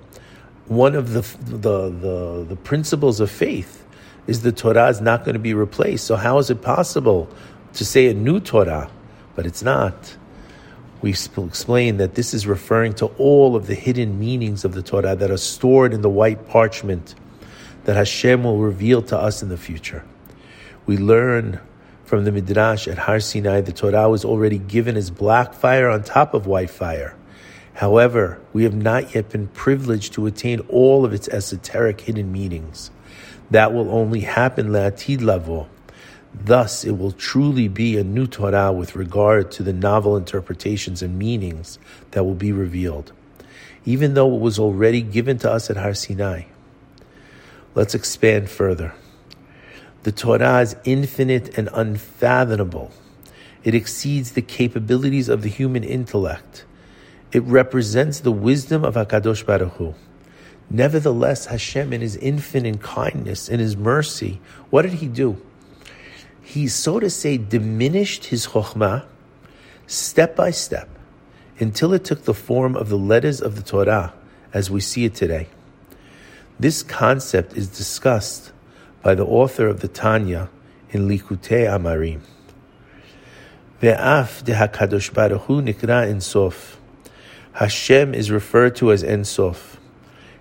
one 0.67 0.95
of 0.95 1.13
the, 1.13 1.21
the, 1.45 1.91
the, 1.91 2.47
the 2.49 2.57
principles 2.57 3.21
of 3.21 3.31
faith 3.31 3.85
is 4.27 4.43
the 4.43 4.53
Torah 4.53 4.89
is 4.89 5.01
not 5.01 5.25
going 5.25 5.35
to 5.35 5.41
be 5.41 5.55
replaced. 5.55 6.07
So, 6.07 6.17
how 6.17 6.39
is 6.39 6.51
it 6.51 6.63
possible 6.63 7.29
to 7.75 7.85
say 7.85 8.09
a 8.09 8.15
new 8.15 8.41
Torah? 8.41 8.91
But 9.35 9.47
it's 9.47 9.63
not 9.63 10.17
we 11.05 11.11
explain 11.11 11.99
that 11.99 12.15
this 12.15 12.33
is 12.33 12.47
referring 12.47 12.95
to 12.95 13.07
all 13.19 13.57
of 13.57 13.67
the 13.67 13.75
hidden 13.75 14.19
meanings 14.19 14.65
of 14.65 14.73
the 14.73 14.83
Torah 14.83 15.15
that 15.15 15.31
are 15.31 15.37
stored 15.37 15.93
in 15.93 16.01
the 16.01 16.09
white 16.09 16.49
parchment 16.49 17.15
that 17.85 17.95
Hashem 17.95 18.43
will 18.43 18.57
reveal 18.57 19.03
to 19.03 19.19
us 19.19 19.43
in 19.43 19.51
the 19.51 19.59
future. 19.59 20.03
We 20.87 20.97
learn 20.97 21.61
from 22.07 22.25
the 22.25 22.33
Midrash 22.33 22.89
at 22.89 22.97
Har 22.97 23.21
Sinai 23.21 23.61
the 23.61 23.71
Torah 23.71 24.09
was 24.09 24.25
already 24.25 24.57
given 24.57 24.97
as 24.97 25.11
black 25.11 25.53
fire 25.53 25.91
on 25.91 26.05
top 26.05 26.33
of 26.33 26.47
white 26.47 26.71
fire. 26.71 27.15
However, 27.75 28.41
we 28.53 28.65
have 28.65 28.75
not 28.75 29.15
yet 29.15 29.31
been 29.31 29.49
privileged 29.49 30.13
to 30.15 30.27
attain 30.27 30.61
all 30.69 31.05
of 31.05 31.13
its 31.13 31.29
esoteric 31.29 32.01
hidden 32.03 32.33
meanings. 32.33 32.91
That 33.51 33.73
will 33.73 33.91
only 33.91 34.21
happen 34.21 34.69
la'atid 34.69 35.21
lavo, 35.21 35.69
Thus, 36.35 36.85
it 36.85 36.99
will 36.99 37.13
truly 37.13 37.69
be 37.69 37.97
a 37.97 38.05
new 38.05 38.27
Torah 38.27 38.73
with 38.73 38.97
regard 38.97 39.53
to 39.53 39.63
the 39.63 39.73
novel 39.73 40.17
interpretations 40.17 41.01
and 41.01 41.19
meanings 41.19 41.79
that 42.11 42.25
will 42.25 42.35
be 42.35 42.51
revealed, 42.51 43.13
even 43.85 44.15
though 44.15 44.35
it 44.35 44.41
was 44.41 44.59
already 44.59 45.01
given 45.01 45.39
to 45.39 45.51
us 45.51 45.71
at 45.71 45.77
Har 45.77 45.95
Sinai. 45.95 46.45
Let's 47.75 47.95
expand 47.95 48.51
further. 48.51 48.95
The 50.03 50.13
Torah 50.13 50.61
is 50.61 50.77
infinite 50.85 51.57
and 51.57 51.69
unfathomable. 51.73 52.91
It 53.63 53.75
exceeds 53.75 54.33
the 54.33 54.43
capabilities 54.43 55.29
of 55.29 55.43
the 55.43 55.49
human 55.49 55.85
intellect. 55.85 56.65
It 57.35 57.43
represents 57.43 58.21
the 58.21 58.33
wisdom 58.33 58.83
of 58.83 58.95
HaKadosh 58.95 59.45
Baruch 59.45 59.75
Hu. 59.75 59.95
Nevertheless, 60.71 61.47
Hashem, 61.47 61.93
in 61.93 62.01
His 62.01 62.17
infinite 62.17 62.81
kindness, 62.81 63.51
in 63.51 63.61
His 63.61 63.77
mercy, 63.77 64.41
what 64.71 64.83
did 64.83 64.95
He 64.95 65.09
do? 65.09 65.43
he, 66.45 66.69
so 66.69 67.01
to 67.01 67.09
say, 67.09 67.39
diminished 67.39 68.27
his 68.27 68.49
chokhmah 68.49 69.05
step 69.87 70.37
by 70.37 70.51
step 70.51 70.89
until 71.59 71.93
it 71.95 72.05
took 72.05 72.25
the 72.25 72.35
form 72.35 72.77
of 72.77 72.91
the 72.91 72.99
letters 72.99 73.41
of 73.41 73.57
the 73.57 73.63
Torah 73.63 74.13
as 74.53 74.71
we 74.71 74.81
see 74.81 75.07
it 75.07 75.15
today. 75.15 75.49
This 76.61 76.83
concept 76.83 77.57
is 77.57 77.69
discussed 77.69 78.53
by 79.03 79.15
the 79.15 79.25
author 79.25 79.67
of 79.67 79.81
the 79.81 79.89
Tanya 79.89 80.51
in 80.91 81.09
Likutei 81.09 81.67
Amarim. 81.67 82.21
Ve'af 83.81 84.45
de 84.45 84.53
HaKadosh 84.53 85.13
Baruch 85.15 85.43
Hu 85.43 85.63
nikra 85.63 86.07
Ensof. 86.07 86.74
Hashem 87.55 88.15
is 88.15 88.33
referred 88.33 88.75
to 88.77 88.91
as 88.91 89.05
Ensof. 89.05 89.77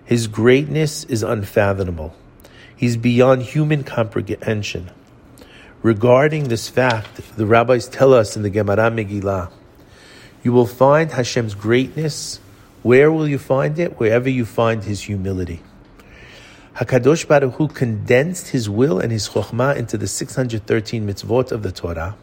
His 0.04 0.26
greatness 0.26 1.04
is 1.04 1.22
unfathomable. 1.22 2.12
He's 2.74 2.96
beyond 2.96 3.42
human 3.42 3.84
comprehension. 3.84 4.90
Regarding 5.80 6.48
this 6.48 6.68
fact, 6.68 7.36
the 7.36 7.46
rabbis 7.46 7.86
tell 7.86 8.12
us 8.12 8.36
in 8.36 8.42
the 8.42 8.50
Gemara 8.50 8.90
Megillah, 8.90 9.52
you 10.42 10.52
will 10.52 10.66
find 10.66 11.12
Hashem's 11.12 11.54
greatness. 11.54 12.40
Where 12.82 13.12
will 13.12 13.28
you 13.28 13.38
find 13.38 13.78
it? 13.78 14.00
Wherever 14.00 14.28
you 14.28 14.44
find 14.44 14.82
His 14.82 15.02
humility. 15.02 15.62
Hakadosh 16.74 17.28
Baruch 17.28 17.54
Hu 17.54 17.68
condensed 17.68 18.48
His 18.48 18.68
will 18.68 18.98
and 18.98 19.12
His 19.12 19.28
chokhmah 19.28 19.76
into 19.76 19.96
the 19.96 20.08
613 20.08 21.06
mitzvot 21.06 21.52
of 21.52 21.62
the 21.62 21.70
Torah 21.70 22.16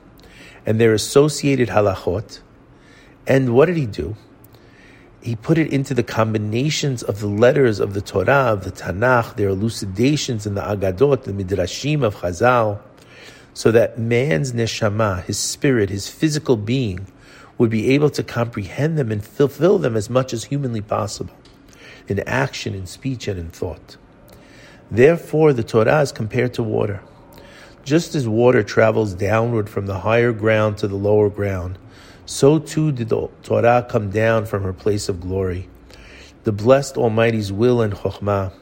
and 0.66 0.82
their 0.82 0.94
associated 0.94 1.70
halachot. 1.70 2.42
And 3.26 3.56
what 3.56 3.68
did 3.68 3.78
He 3.78 3.86
do? 3.86 4.18
He 5.22 5.36
put 5.36 5.58
it 5.58 5.72
into 5.72 5.94
the 5.94 6.04
combinations 6.04 7.04
of 7.04 7.20
the 7.20 7.28
letters 7.28 7.80
of 7.80 7.94
the 7.94 8.02
Torah, 8.02 8.54
of 8.54 8.64
the 8.64 8.72
Tanakh, 8.72 9.36
their 9.36 9.50
elucidations 9.50 10.48
in 10.48 10.56
the 10.56 10.62
Agadot, 10.62 11.24
the 11.24 11.34
Midrashim 11.34 12.04
of 12.04 12.16
Chazal 12.18 12.80
so 13.54 13.72
that 13.72 14.00
man's 14.00 14.54
neshama, 14.54 15.24
his 15.26 15.38
spirit, 15.38 15.90
his 15.90 16.08
physical 16.10 16.58
being, 16.58 17.08
would 17.58 17.70
be 17.70 17.92
able 17.92 18.10
to 18.10 18.24
comprehend 18.24 18.98
them 18.98 19.12
and 19.12 19.24
fulfill 19.24 19.78
them 19.78 19.96
as 19.96 20.10
much 20.10 20.34
as 20.34 20.46
humanly 20.46 20.82
possible 20.82 21.36
in 22.08 22.20
action, 22.22 22.74
in 22.74 22.88
speech, 22.88 23.28
and 23.28 23.40
in 23.40 23.50
thought. 23.50 23.98
Therefore, 24.90 25.54
the 25.54 25.64
Torah 25.64 26.02
is 26.02 26.12
compared 26.12 26.54
to 26.56 26.64
water. 26.64 27.02
Just 27.84 28.16
as 28.16 28.28
water 28.28 28.64
travels 28.64 29.14
downward 29.14 29.70
from 29.70 29.86
the 29.86 30.00
higher 30.00 30.32
ground 30.32 30.78
to 30.80 30.88
the 30.88 30.96
lower 30.96 31.30
ground, 31.30 31.78
so 32.32 32.60
too 32.60 32.92
did 32.92 33.10
the 33.10 33.30
Torah 33.44 33.86
come 33.88 34.10
down 34.10 34.46
from 34.46 34.64
her 34.64 34.74
place 34.74 35.10
of 35.10 35.20
glory. 35.20 35.70
The 36.44 36.52
blessed 36.52 36.98
Almighty's 36.98 37.52
will 37.52 37.82
and 37.82 37.94
chokhmah 37.94 38.54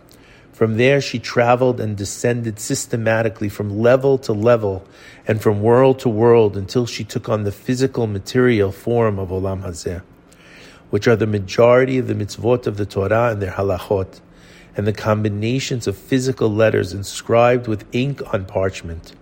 from 0.59 0.75
there, 0.75 0.99
she 0.99 1.19
traveled 1.19 1.79
and 1.79 1.95
descended 1.95 2.59
systematically 2.59 3.47
from 3.47 3.79
level 3.79 4.17
to 4.17 4.33
level 4.33 4.85
and 5.25 5.41
from 5.41 5.61
world 5.61 5.99
to 5.99 6.09
world 6.09 6.57
until 6.57 6.85
she 6.85 7.05
took 7.05 7.29
on 7.29 7.45
the 7.45 7.51
physical 7.53 8.07
material 8.07 8.73
form 8.73 9.19
of 9.19 9.29
Olam 9.29 9.63
Hazeh, 9.63 10.01
which 10.89 11.07
are 11.07 11.15
the 11.15 11.25
majority 11.25 11.97
of 11.97 12.09
the 12.09 12.13
mitzvot 12.13 12.67
of 12.67 12.75
the 12.75 12.85
Torah 12.85 13.29
and 13.31 13.41
their 13.41 13.53
halachot, 13.53 14.19
and 14.75 14.85
the 14.85 14.91
combinations 14.91 15.87
of 15.87 15.97
physical 15.97 16.49
letters 16.49 16.91
inscribed 16.91 17.69
with 17.69 17.85
ink 17.93 18.21
on 18.33 18.43
parchment. 18.43 19.13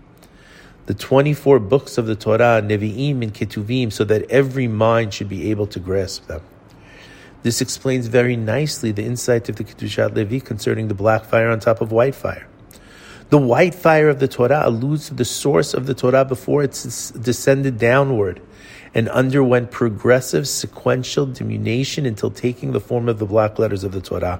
The 0.88 0.93
24 0.93 1.60
books 1.60 1.97
of 1.97 2.06
the 2.06 2.15
Torah, 2.15 2.62
Nevi'im 2.63 3.21
and 3.21 3.34
Ketuvim, 3.34 3.91
so 3.91 4.06
that 4.06 4.32
every 4.32 4.69
mind 4.69 5.13
should 5.13 5.28
be 5.28 5.52
able 5.52 5.67
to 5.67 5.80
grasp 5.80 6.28
them. 6.28 6.41
This 7.43 7.60
explains 7.60 8.08
very 8.08 8.38
nicely 8.38 8.93
the 8.93 9.04
insight 9.04 9.50
of 9.50 9.58
the 9.58 9.65
Kedushat 9.65 10.15
Levi 10.15 10.39
concerning 10.39 10.88
the 10.88 10.93
black 10.93 11.26
fire 11.26 11.50
on 11.50 11.60
top 11.60 11.82
of 11.82 11.91
white 11.91 12.15
fire. 12.15 12.47
The 13.30 13.38
white 13.38 13.76
fire 13.76 14.08
of 14.08 14.19
the 14.19 14.30
Torah 14.30 14.62
alludes 14.63 15.10
to 15.10 15.13
the 15.13 15.26
source 15.26 15.73
of 15.73 15.88
the 15.88 15.93
Torah 15.93 16.23
before 16.23 16.63
it 16.63 16.71
descended 16.71 17.78
downward 17.78 18.41
and 18.93 19.10
underwent 19.10 19.71
progressive 19.71 20.47
sequential 20.47 21.26
diminution 21.26 22.06
until 22.06 22.32
taking 22.32 22.71
the 22.71 22.80
form 22.80 23.10
of 23.10 23.19
the 23.19 23.26
black 23.26 23.60
letters 23.60 23.84
of 23.84 23.91
the 23.91 24.00
Torah. 24.00 24.39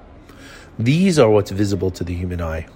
These 0.78 1.18
are 1.18 1.28
what's 1.28 1.50
visible 1.50 1.90
to 1.90 2.04
the 2.04 2.14
human 2.14 2.40
eye. 2.40 2.68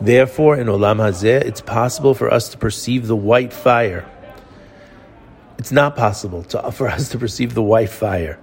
Therefore, 0.00 0.56
in 0.56 0.66
Olam 0.66 0.96
Hazeh, 0.96 1.42
it's 1.42 1.60
possible 1.60 2.14
for 2.14 2.32
us 2.32 2.48
to 2.50 2.58
perceive 2.58 3.06
the 3.06 3.16
white 3.16 3.52
fire. 3.52 4.08
It's 5.58 5.70
not 5.70 5.94
possible 5.94 6.42
to, 6.44 6.72
for 6.72 6.88
us 6.88 7.10
to 7.10 7.18
perceive 7.18 7.52
the 7.52 7.62
white 7.62 7.90
fire. 7.90 8.38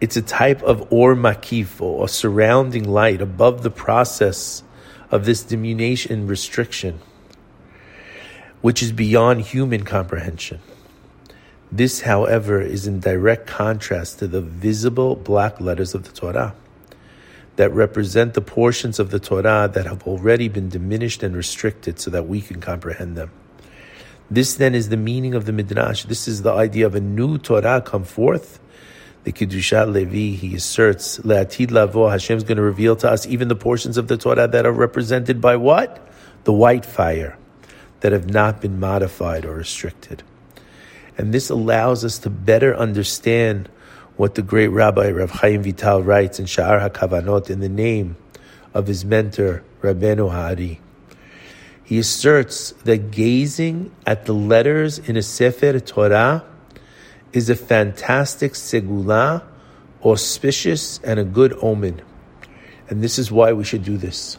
It's 0.00 0.16
a 0.16 0.22
type 0.22 0.62
of 0.62 0.90
or 0.90 1.14
makif, 1.14 1.82
or 1.82 2.08
surrounding 2.08 2.84
light 2.88 3.20
above 3.20 3.62
the 3.62 3.70
process 3.70 4.62
of 5.10 5.26
this 5.26 5.42
diminution 5.42 6.26
restriction, 6.26 7.00
which 8.62 8.82
is 8.82 8.90
beyond 8.90 9.42
human 9.42 9.84
comprehension. 9.84 10.60
This, 11.70 12.02
however, 12.02 12.62
is 12.62 12.86
in 12.86 13.00
direct 13.00 13.46
contrast 13.46 14.18
to 14.20 14.26
the 14.26 14.40
visible 14.40 15.14
black 15.14 15.60
letters 15.60 15.94
of 15.94 16.04
the 16.04 16.12
Torah 16.12 16.54
that 17.56 17.72
represent 17.72 18.34
the 18.34 18.40
portions 18.40 18.98
of 18.98 19.10
the 19.10 19.20
Torah 19.20 19.70
that 19.72 19.86
have 19.86 20.02
already 20.04 20.48
been 20.48 20.68
diminished 20.68 21.22
and 21.22 21.36
restricted 21.36 22.00
so 22.00 22.10
that 22.10 22.26
we 22.26 22.40
can 22.40 22.60
comprehend 22.60 23.16
them. 23.16 23.30
This 24.30 24.54
then 24.54 24.74
is 24.74 24.88
the 24.88 24.96
meaning 24.96 25.34
of 25.34 25.44
the 25.44 25.52
Midrash. 25.52 26.04
This 26.04 26.26
is 26.26 26.42
the 26.42 26.52
idea 26.52 26.86
of 26.86 26.94
a 26.94 27.00
new 27.00 27.38
Torah 27.38 27.80
come 27.80 28.04
forth. 28.04 28.58
The 29.24 29.32
Kedushat 29.32 29.92
Levi, 29.92 30.36
he 30.36 30.56
asserts, 30.56 31.18
Le'atid 31.20 31.70
lavo, 31.70 32.08
Hashem 32.08 32.36
is 32.36 32.44
going 32.44 32.56
to 32.56 32.62
reveal 32.62 32.96
to 32.96 33.10
us 33.10 33.26
even 33.26 33.48
the 33.48 33.56
portions 33.56 33.96
of 33.96 34.08
the 34.08 34.16
Torah 34.16 34.48
that 34.48 34.66
are 34.66 34.72
represented 34.72 35.40
by 35.40 35.56
what? 35.56 36.06
The 36.44 36.52
white 36.52 36.84
fire, 36.84 37.38
that 38.00 38.12
have 38.12 38.28
not 38.28 38.60
been 38.60 38.80
modified 38.80 39.46
or 39.46 39.54
restricted. 39.54 40.22
And 41.16 41.32
this 41.32 41.48
allows 41.48 42.04
us 42.04 42.18
to 42.20 42.30
better 42.30 42.76
understand 42.76 43.68
what 44.16 44.36
the 44.36 44.42
great 44.42 44.68
Rabbi 44.68 45.10
Rav 45.10 45.30
Chaim 45.30 45.62
Vital 45.62 46.02
writes 46.02 46.38
in 46.38 46.46
Sha'ar 46.46 46.88
HaKavanot 46.88 47.50
in 47.50 47.60
the 47.60 47.68
name 47.68 48.16
of 48.72 48.86
his 48.86 49.04
mentor, 49.04 49.64
Rabbeinu 49.82 50.30
HaAri. 50.30 50.78
He 51.82 51.98
asserts 51.98 52.72
that 52.84 53.10
gazing 53.10 53.94
at 54.06 54.26
the 54.26 54.32
letters 54.32 54.98
in 54.98 55.16
a 55.16 55.22
Sefer 55.22 55.80
Torah 55.80 56.44
is 57.32 57.50
a 57.50 57.56
fantastic 57.56 58.52
segula, 58.52 59.42
auspicious, 60.02 61.00
and 61.00 61.18
a 61.18 61.24
good 61.24 61.58
omen. 61.60 62.00
And 62.88 63.02
this 63.02 63.18
is 63.18 63.32
why 63.32 63.52
we 63.52 63.64
should 63.64 63.84
do 63.84 63.96
this. 63.96 64.38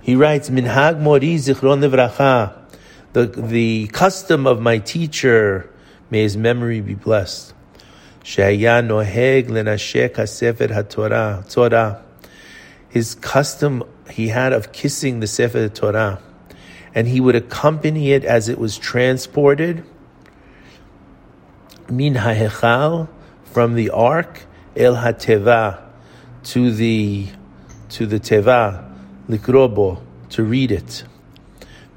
He 0.00 0.16
writes, 0.16 0.50
Minhag 0.50 0.98
Mori 0.98 1.36
Zichron 1.36 1.80
the, 3.12 3.26
the 3.26 3.86
custom 3.88 4.46
of 4.46 4.60
my 4.60 4.78
teacher, 4.78 5.70
may 6.10 6.22
his 6.22 6.36
memory 6.36 6.80
be 6.80 6.94
blessed. 6.94 7.54
שהיה 8.23 8.81
נוהג 8.81 9.51
לנשק 9.51 10.19
הספר 10.19 10.67
התורה, 10.69 11.39
Torah. 11.49 11.95
His 12.89 13.15
custom 13.15 13.83
he 14.09 14.29
had 14.29 14.53
of 14.53 14.71
kissing 14.71 15.19
the 15.19 15.27
Sefer 15.27 15.69
Torah, 15.69 16.19
and 16.95 17.07
he 17.07 17.19
would 17.19 17.35
accompany 17.35 18.11
it 18.11 18.25
as 18.25 18.49
it 18.49 18.57
was 18.57 18.77
transported 18.77 19.83
min 21.89 22.15
ha'hechal 22.15 23.07
from 23.43 23.75
the 23.75 23.89
ark 23.89 24.45
el 24.75 24.95
hateva 24.95 25.81
to 26.43 26.71
the 26.71 27.27
to 27.89 28.05
the 28.05 28.19
teva 28.19 28.85
likrobo 29.27 30.01
to 30.29 30.43
read 30.43 30.71
it. 30.71 31.03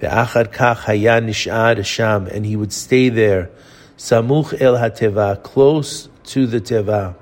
Ve'achad 0.01 0.53
kach 0.53 0.79
haya 0.85 1.20
nish'ad 1.20 1.85
sham, 1.85 2.27
and 2.27 2.46
he 2.46 2.57
would 2.57 2.72
stay 2.72 3.09
there, 3.09 3.51
samuch 3.96 4.61
el 4.61 4.77
hateva, 4.77 5.42
close 5.42 6.09
to 6.28 6.48
the 6.48 6.62
Teva. 6.62 7.16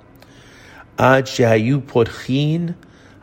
Ad 0.97 1.25
shehayu 1.25 1.81
porchin 1.81 2.75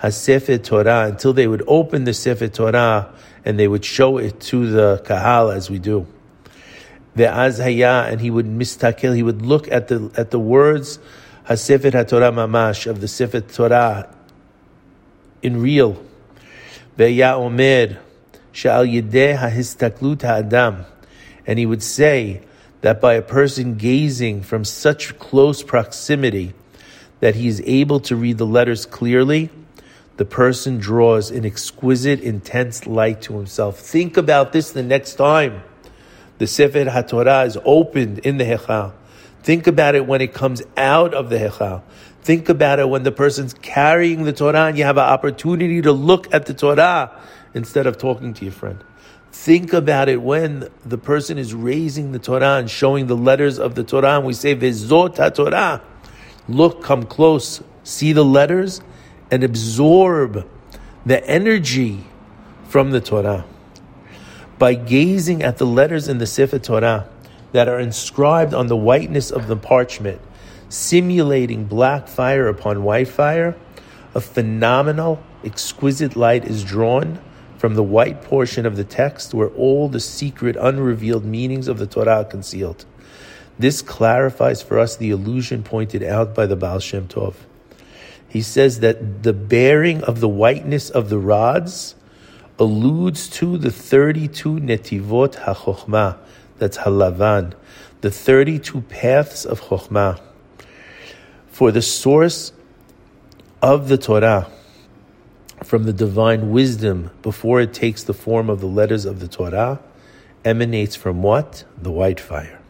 haSefer 0.03 0.62
Torah, 0.62 1.07
until 1.07 1.33
they 1.33 1.47
would 1.47 1.62
open 1.66 2.05
the 2.05 2.14
Sefer 2.14 2.49
Torah 2.49 3.12
and 3.45 3.59
they 3.59 3.68
would 3.68 3.85
show 3.85 4.18
it 4.18 4.40
to 4.40 4.71
the 4.71 5.03
Kahal 5.05 5.55
as 5.55 5.71
we 5.71 5.79
do. 5.79 6.07
Ve'az 7.16 7.62
haya, 7.62 8.11
and 8.11 8.21
he 8.21 8.31
would 8.31 8.47
mistakel, 8.47 9.12
he 9.12 9.23
would 9.23 9.42
look 9.42 9.71
at 9.71 9.88
the, 9.88 10.11
at 10.16 10.31
the 10.31 10.38
words 10.38 10.99
haSefer 11.49 11.92
HaTorah 11.92 12.33
mamash, 12.33 12.87
of 12.87 13.01
the 13.01 13.09
Sefer 13.09 13.40
Torah 13.40 14.14
in 15.42 15.61
real. 15.61 16.03
Ve'ya 16.97 17.35
omer, 17.35 17.99
she'al 18.53 18.85
yedeh 18.85 19.37
hahistaklut 19.37 20.23
ha'adam, 20.23 20.85
and 21.47 21.59
he 21.59 21.66
would 21.66 21.83
say, 21.83 22.42
that 22.83 23.01
by 23.01 23.14
a 23.14 23.23
person 23.23 23.77
gazing 23.77 24.42
from 24.42 24.64
such 24.64 25.18
close 25.18 25.62
proximity 25.62 26.53
that 27.21 27.35
he 27.37 27.49
is 27.49 27.62
able 27.64 28.01
to 28.01 28.16
read 28.16 28.37
the 28.38 28.47
letters 28.47 28.85
clearly, 28.85 29.49
the 30.16 30.25
person 30.25 30.79
draws 30.79 31.31
an 31.31 31.47
exquisite, 31.47 32.21
intense 32.21 32.87
light 32.87 33.23
to 33.23 33.37
himself. 33.37 33.79
Think 33.79 34.16
about 34.16 34.53
this 34.53 34.73
the 34.73 34.83
next 34.83 35.14
time 35.14 35.62
the 36.38 36.47
Sefer 36.47 36.85
HaTorah 36.85 37.47
is 37.47 37.57
opened 37.64 38.18
in 38.21 38.37
the 38.37 38.45
Hechal. 38.45 38.92
Think 39.42 39.68
about 39.68 39.95
it 39.95 40.07
when 40.07 40.21
it 40.21 40.35
comes 40.35 40.62
out 40.77 41.14
of 41.14 41.31
the 41.31 41.38
Hechal. 41.38 41.83
Think 42.23 42.49
about 42.49 42.79
it 42.79 42.88
when 42.88 43.05
the 43.05 43.12
person's 43.12 43.55
carrying 43.55 44.25
the 44.25 44.33
Torah 44.33 44.66
and 44.66 44.79
you 44.79 44.85
have 44.85 44.97
an 44.97 45.05
opportunity 45.05 45.83
to 45.83 45.92
look 45.92 46.33
at 46.35 46.47
the 46.47 46.55
Torah 46.55 47.12
instead 47.55 47.87
of 47.87 47.99
talking 47.99 48.35
to 48.35 48.45
your 48.45 48.53
friend. 48.53 48.83
Think 49.33 49.73
about 49.73 50.11
it 50.11 50.21
when 50.21 50.68
the 50.85 50.99
person 50.99 51.38
is 51.38 51.55
raising 51.55 52.12
the 52.12 52.18
Torah 52.18 52.59
and 52.59 52.71
showing 52.71 53.07
the 53.07 53.16
letters 53.16 53.59
of 53.59 53.75
the 53.75 53.83
Torah, 53.83 54.18
and 54.18 54.27
we 54.27 54.35
say, 54.35 54.55
Vezot 54.55 55.35
Torah. 55.35 55.83
Look, 56.49 56.83
come 56.83 57.05
close, 57.05 57.62
see 57.83 58.12
the 58.12 58.27
letters, 58.27 58.83
and 59.31 59.42
absorb 59.42 60.47
the 61.07 61.27
energy 61.27 62.05
from 62.68 62.90
the 62.90 63.01
Torah. 63.01 63.47
By 64.59 64.75
gazing 64.75 65.42
at 65.42 65.57
the 65.57 65.66
letters 65.66 66.09
in 66.09 66.18
the 66.18 66.27
Sefer 66.27 66.59
Torah 66.59 67.09
that 67.53 67.68
are 67.68 67.81
inscribed 67.81 68.53
on 68.53 68.66
the 68.66 68.77
whiteness 68.77 69.31
of 69.31 69.49
the 69.49 69.57
parchment, 69.57 70.21
simulating 70.68 71.64
black 71.64 72.07
fire 72.07 72.49
upon 72.49 72.85
white 72.85 73.09
fire, 73.09 73.57
a 74.14 74.21
phenomenal, 74.21 75.23
exquisite 75.42 76.16
light 76.16 76.45
is 76.45 76.62
drawn 76.62 77.18
from 77.62 77.77
the 77.77 77.83
white 77.85 78.22
portion 78.22 78.66
of 78.66 78.75
the 78.75 78.83
text 78.83 79.33
where 79.33 79.51
all 79.51 79.88
the 79.88 80.01
secret, 80.01 80.57
unrevealed 80.57 81.25
meanings 81.25 81.68
of 81.68 81.79
the 81.79 81.87
Torah 81.87 82.16
are 82.16 82.25
concealed. 82.25 82.85
This 83.57 83.83
clarifies 83.83 84.61
for 84.61 84.81
us 84.81 84.96
the 84.96 85.11
illusion 85.11 85.62
pointed 85.62 86.03
out 86.03 86.35
by 86.35 86.46
the 86.46 86.57
Baal 86.57 86.81
Shem 86.81 87.07
Tov. 87.07 87.35
He 88.29 88.42
says 88.42 88.81
that 88.81 89.22
the 89.22 89.33
bearing 89.33 90.03
of 90.03 90.18
the 90.18 90.29
whiteness 90.29 90.90
of 90.90 91.09
the 91.09 91.20
rods 91.20 91.94
alludes 92.59 93.29
to 93.38 93.57
the 93.57 93.70
32 93.70 94.55
netivot 94.55 95.37
ha 95.37 96.18
that's 96.59 96.79
halavan, 96.79 97.55
the 98.01 98.11
32 98.11 98.81
paths 98.81 99.44
of 99.44 99.61
chokhmah. 99.61 100.20
For 101.46 101.70
the 101.70 101.83
source 101.83 102.51
of 103.62 103.87
the 103.87 103.98
Torah, 103.98 104.51
from 105.64 105.85
the 105.85 105.92
divine 105.92 106.51
wisdom 106.51 107.11
before 107.22 107.61
it 107.61 107.72
takes 107.72 108.03
the 108.05 108.14
form 108.14 108.51
of 108.51 108.61
the 108.61 108.66
letters 108.66 109.05
of 109.05 109.20
the 109.20 109.29
Torah 109.29 109.81
emanates 110.44 110.96
from 110.96 111.22
what? 111.22 111.64
The 111.81 111.90
white 111.90 112.20
fire. 112.20 112.61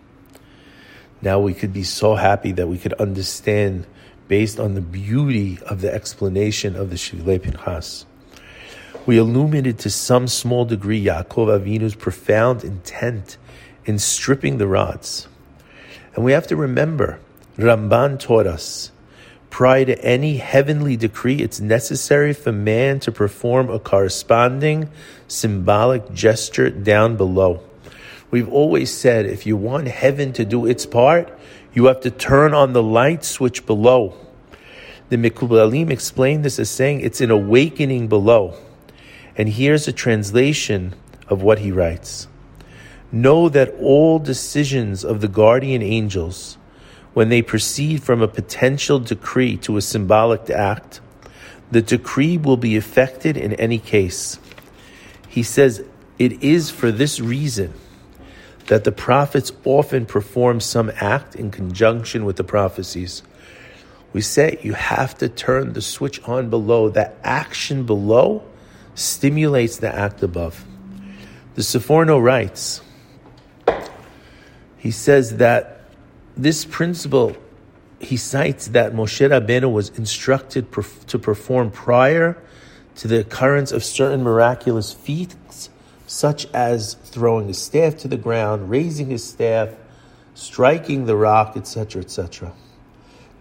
Now 1.21 1.41
we 1.41 1.55
could 1.55 1.73
be 1.73 1.85
so 1.85 2.17
happy 2.17 2.53
that 2.53 2.67
we 2.67 2.79
could 2.79 2.93
understand 2.95 3.87
based 4.29 4.59
on 4.59 4.75
the 4.75 4.81
beauty 4.81 5.59
of 5.67 5.81
the 5.81 5.93
explanation 5.93 6.77
of 6.77 6.91
the 6.91 6.97
Shvilei 6.97 7.43
Pinchas. 7.43 8.07
We 9.07 9.19
illuminated 9.19 9.79
to 9.81 9.91
some 9.91 10.29
small 10.29 10.65
degree 10.65 11.05
Yaakov 11.05 11.61
Avinu's 11.61 11.95
profound 11.95 12.65
intent 12.65 13.37
in 13.85 13.99
stripping 13.99 14.59
the 14.59 14.69
rods. 14.69 15.29
And 16.15 16.25
we 16.25 16.33
have 16.33 16.47
to 16.49 16.57
remember, 16.57 17.19
Ramban 17.57 18.19
taught 18.21 18.47
us 18.47 18.93
Prior 19.53 19.85
to 19.85 20.03
any 20.03 20.39
heavenly 20.39 20.97
decree, 20.97 21.37
it's 21.37 21.61
necessary 21.61 22.33
for 22.33 22.53
man 22.53 23.01
to 23.01 23.13
perform 23.13 23.69
a 23.69 23.79
corresponding 23.79 24.89
symbolic 25.29 26.11
gesture 26.15 26.71
down 26.71 27.19
below. 27.19 27.63
We've 28.31 28.49
always 28.49 28.91
said 28.91 29.27
if 29.27 29.45
you 29.45 29.59
want 29.59 29.89
heaven 29.89 30.33
to 30.33 30.47
do 30.47 30.65
its 30.65 30.87
part, 30.87 31.39
you 31.75 31.85
have 31.85 32.01
to 32.01 32.11
turn 32.11 32.55
on 32.55 32.73
the 32.73 32.83
light 32.83 33.25
switch 33.25 33.67
below. 33.67 34.15
The 35.11 35.19
Mikubalim 35.19 35.91
explained 35.91 36.47
this 36.47 36.59
as 36.59 36.71
saying 36.71 37.03
it's 37.03 37.21
an 37.21 37.31
awakening 37.31 38.09
below. 38.09 38.55
And 39.37 39.51
here's 39.51 39.87
a 39.87 39.93
translation 39.93 40.95
of 41.29 41.43
what 41.43 41.59
he 41.59 41.71
writes 41.71 42.27
Know 43.13 43.51
that 43.51 43.75
all 43.79 44.19
decisions 44.19 45.05
of 45.05 45.21
the 45.21 45.29
guardian 45.29 45.83
angels 45.83 46.57
when 47.15 47.29
they 47.29 47.43
proceed 47.43 48.03
from 48.03 48.23
a 48.23 48.29
potential 48.29 48.99
decree 48.99 49.57
to 49.59 49.77
a 49.77 49.83
symbolic 49.83 50.49
act, 50.51 51.01
the 51.71 51.83
decree 51.83 52.39
will 52.39 52.57
be 52.57 52.77
effected 52.77 53.37
in 53.37 53.53
any 53.55 53.79
case. 53.79 54.39
He 55.29 55.43
says, 55.43 55.85
It 56.19 56.43
is 56.43 56.71
for 56.71 56.91
this 56.91 57.21
reason 57.21 57.73
that 58.67 58.85
the 58.85 58.93
prophets 58.93 59.53
often 59.65 60.07
perform 60.07 60.61
some 60.61 60.93
act 60.97 61.35
in 61.35 61.51
conjunction 61.51 62.25
with 62.25 62.37
the 62.37 62.45
prophecies. 62.45 63.23
We 64.13 64.21
say 64.21 64.59
you 64.63 64.75
have 64.75 65.17
to 65.19 65.29
turn 65.29 65.73
the 65.73 65.81
switch 65.81 66.23
on 66.25 66.51
below. 66.51 66.91
That 66.91 67.17
action 67.25 67.85
below 67.85 68.45
stimulates 68.95 69.79
the 69.79 69.95
act 69.95 70.23
above. 70.23 70.65
The 71.55 71.63
Seforno 71.63 72.23
writes, 72.23 72.83
he 74.79 74.91
says 74.91 75.37
that 75.37 75.72
this 76.37 76.65
principle, 76.65 77.37
he 78.01 78.17
cites 78.17 78.69
that 78.69 78.93
Moshe 78.93 79.29
Rabbeinu 79.29 79.73
was 79.73 79.91
instructed 79.91 80.71
perf- 80.71 81.05
to 81.07 81.19
perform 81.19 81.71
prior 81.71 82.37
to 82.97 83.09
the 83.09 83.21
occurrence 83.21 83.73
of 83.73 83.85
certain 83.85 84.23
miraculous 84.23 84.93
feats, 84.93 85.71
such 86.07 86.47
as 86.53 86.95
throwing 87.05 87.49
his 87.49 87.61
staff 87.61 87.97
to 87.99 88.09
the 88.09 88.17
ground, 88.17 88.71
raising 88.71 89.09
his 89.09 89.25
staff, 89.25 89.71
striking 90.35 91.07
the 91.07 91.17
rock, 91.17 91.57
etc., 91.57 92.03
etc. 92.03 92.53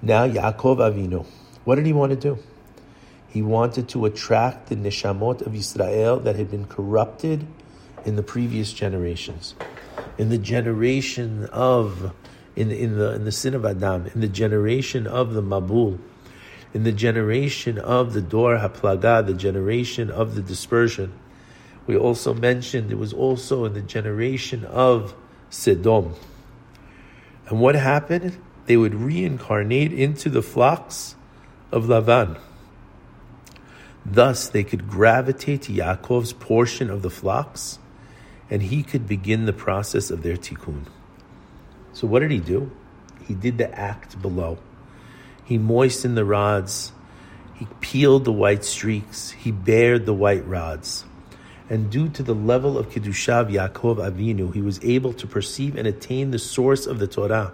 Now 0.01 0.27
Yaakov 0.27 0.77
Avinu, 0.77 1.25
what 1.63 1.75
did 1.75 1.85
he 1.85 1.93
want 1.93 2.11
to 2.11 2.15
do? 2.15 2.39
He 3.27 3.41
wanted 3.41 3.87
to 3.89 4.05
attract 4.05 4.67
the 4.67 4.75
neshamot 4.75 5.45
of 5.45 5.55
Israel 5.55 6.19
that 6.19 6.35
had 6.35 6.51
been 6.51 6.65
corrupted 6.65 7.47
in 8.05 8.15
the 8.15 8.23
previous 8.23 8.73
generations, 8.73 9.55
in 10.17 10.29
the 10.29 10.37
generation 10.37 11.45
of 11.51 12.13
in 12.55 12.69
the, 12.69 12.77
in 12.77 12.97
the 12.97 13.13
in 13.13 13.25
the 13.25 13.31
sin 13.31 13.53
of 13.53 13.65
Adam, 13.65 14.07
in 14.13 14.21
the 14.21 14.27
generation 14.27 15.07
of 15.07 15.33
the 15.33 15.41
Mabul, 15.41 15.99
in 16.73 16.83
the 16.83 16.91
generation 16.91 17.77
of 17.77 18.13
the 18.13 18.21
Dor 18.21 18.57
Haplaga, 18.57 19.25
the 19.25 19.33
generation 19.33 20.09
of 20.09 20.35
the 20.35 20.41
dispersion. 20.41 21.13
We 21.87 21.97
also 21.97 22.33
mentioned 22.33 22.91
it 22.91 22.97
was 22.97 23.13
also 23.13 23.65
in 23.65 23.73
the 23.73 23.81
generation 23.81 24.65
of 24.65 25.15
Sedom. 25.49 26.15
And 27.47 27.59
what 27.59 27.75
happened? 27.75 28.37
They 28.65 28.77
would 28.77 28.95
reincarnate 28.95 29.91
into 29.91 30.29
the 30.29 30.41
flocks 30.41 31.15
of 31.71 31.85
Lavan. 31.85 32.39
Thus, 34.05 34.49
they 34.49 34.63
could 34.63 34.87
gravitate 34.87 35.63
to 35.63 35.73
Yaakov's 35.73 36.33
portion 36.33 36.89
of 36.89 37.01
the 37.01 37.09
flocks, 37.09 37.79
and 38.49 38.63
he 38.63 38.83
could 38.83 39.07
begin 39.07 39.45
the 39.45 39.53
process 39.53 40.09
of 40.09 40.23
their 40.23 40.37
tikkun. 40.37 40.85
So, 41.93 42.07
what 42.07 42.19
did 42.19 42.31
he 42.31 42.39
do? 42.39 42.71
He 43.27 43.33
did 43.33 43.57
the 43.57 43.77
act 43.77 44.21
below. 44.21 44.57
He 45.45 45.57
moistened 45.57 46.15
the 46.15 46.25
rods, 46.25 46.91
he 47.55 47.67
peeled 47.79 48.25
the 48.25 48.31
white 48.31 48.63
streaks, 48.63 49.31
he 49.31 49.51
bared 49.51 50.05
the 50.05 50.13
white 50.13 50.47
rods. 50.47 51.05
And 51.69 51.89
due 51.89 52.09
to 52.09 52.23
the 52.23 52.35
level 52.35 52.77
of 52.77 52.89
Kiddushav 52.89 53.51
Yaakov 53.51 53.97
Avinu, 53.97 54.53
he 54.53 54.61
was 54.61 54.83
able 54.83 55.13
to 55.13 55.27
perceive 55.27 55.77
and 55.77 55.87
attain 55.87 56.31
the 56.31 56.39
source 56.39 56.85
of 56.85 56.99
the 56.99 57.07
Torah. 57.07 57.53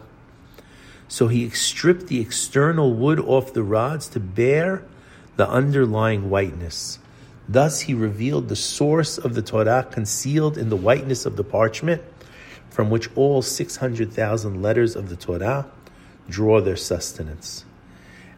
So 1.08 1.28
he 1.28 1.50
stripped 1.52 2.08
the 2.08 2.20
external 2.20 2.94
wood 2.94 3.20
off 3.20 3.54
the 3.54 3.64
rods 3.64 4.08
to 4.10 4.20
bare 4.20 4.84
the 5.36 5.48
underlying 5.48 6.30
whiteness. 6.30 7.00
Thus 7.48 7.82
he 7.82 7.94
revealed 7.94 8.50
the 8.50 8.56
source 8.56 9.18
of 9.18 9.36
the 9.36 9.42
Torah 9.42 9.88
concealed 9.90 10.58
in 10.58 10.70
the 10.70 10.76
whiteness 10.76 11.26
of 11.26 11.36
the 11.38 11.44
parchment, 11.44 12.02
from 12.78 12.92
which 12.92 13.10
all 13.16 13.42
600,000 13.42 14.62
letters 14.62 14.96
of 14.96 15.10
the 15.10 15.16
Torah 15.16 15.66
draw 16.30 16.62
their 16.62 16.76
sustenance. 16.76 17.66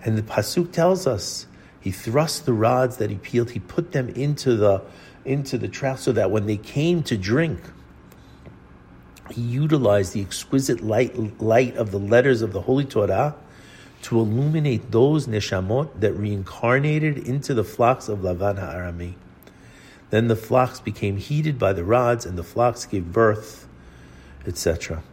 And 0.06 0.18
the 0.18 0.22
Pasuk 0.22 0.72
tells 0.72 1.06
us 1.06 1.46
he 1.82 1.92
thrust 1.92 2.46
the 2.46 2.54
rods 2.54 2.96
that 2.96 3.10
he 3.10 3.18
peeled, 3.18 3.52
he 3.52 3.60
put 3.60 3.92
them 3.92 4.08
into 4.08 4.56
the 4.56 4.82
into 5.26 5.58
the 5.58 5.68
trough 5.68 6.00
so 6.00 6.14
that 6.14 6.32
when 6.32 6.46
they 6.46 6.56
came 6.56 7.04
to 7.04 7.18
drink, 7.18 7.60
he 9.30 9.42
utilized 9.42 10.14
the 10.14 10.22
exquisite 10.22 10.80
light, 10.80 11.42
light 11.42 11.76
of 11.76 11.92
the 11.92 12.00
letters 12.00 12.42
of 12.42 12.54
the 12.54 12.62
Holy 12.62 12.86
Torah 12.86 13.36
to 14.04 14.18
illuminate 14.18 14.90
those 14.90 15.28
neshamot 15.28 16.00
that 16.00 16.14
reincarnated 16.14 17.18
into 17.18 17.54
the 17.54 17.66
flocks 17.66 18.08
of 18.08 18.20
Lavan 18.20 18.58
Ha'arami. 18.58 19.16
Then 20.12 20.30
the 20.30 20.38
flocks 20.38 20.80
became 20.80 21.18
heated 21.18 21.60
by 21.60 21.74
the 21.74 21.84
rods, 21.84 22.26
and 22.26 22.38
the 22.38 22.44
flocks 22.44 22.86
gave 22.86 23.12
birth, 23.12 23.66
etc. 24.48 25.04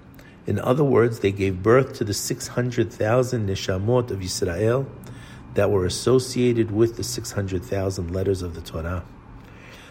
In 0.46 0.60
other 0.60 0.84
words, 0.84 1.20
they 1.20 1.32
gave 1.32 1.62
birth 1.62 1.94
to 1.94 2.04
the 2.04 2.14
600,000 2.14 3.48
neshamot 3.48 4.10
of 4.10 4.22
Israel 4.22 4.86
that 5.54 5.70
were 5.70 5.84
associated 5.84 6.70
with 6.70 6.96
the 6.96 7.02
600,000 7.02 8.10
letters 8.10 8.42
of 8.42 8.54
the 8.54 8.60
Torah. 8.60 9.04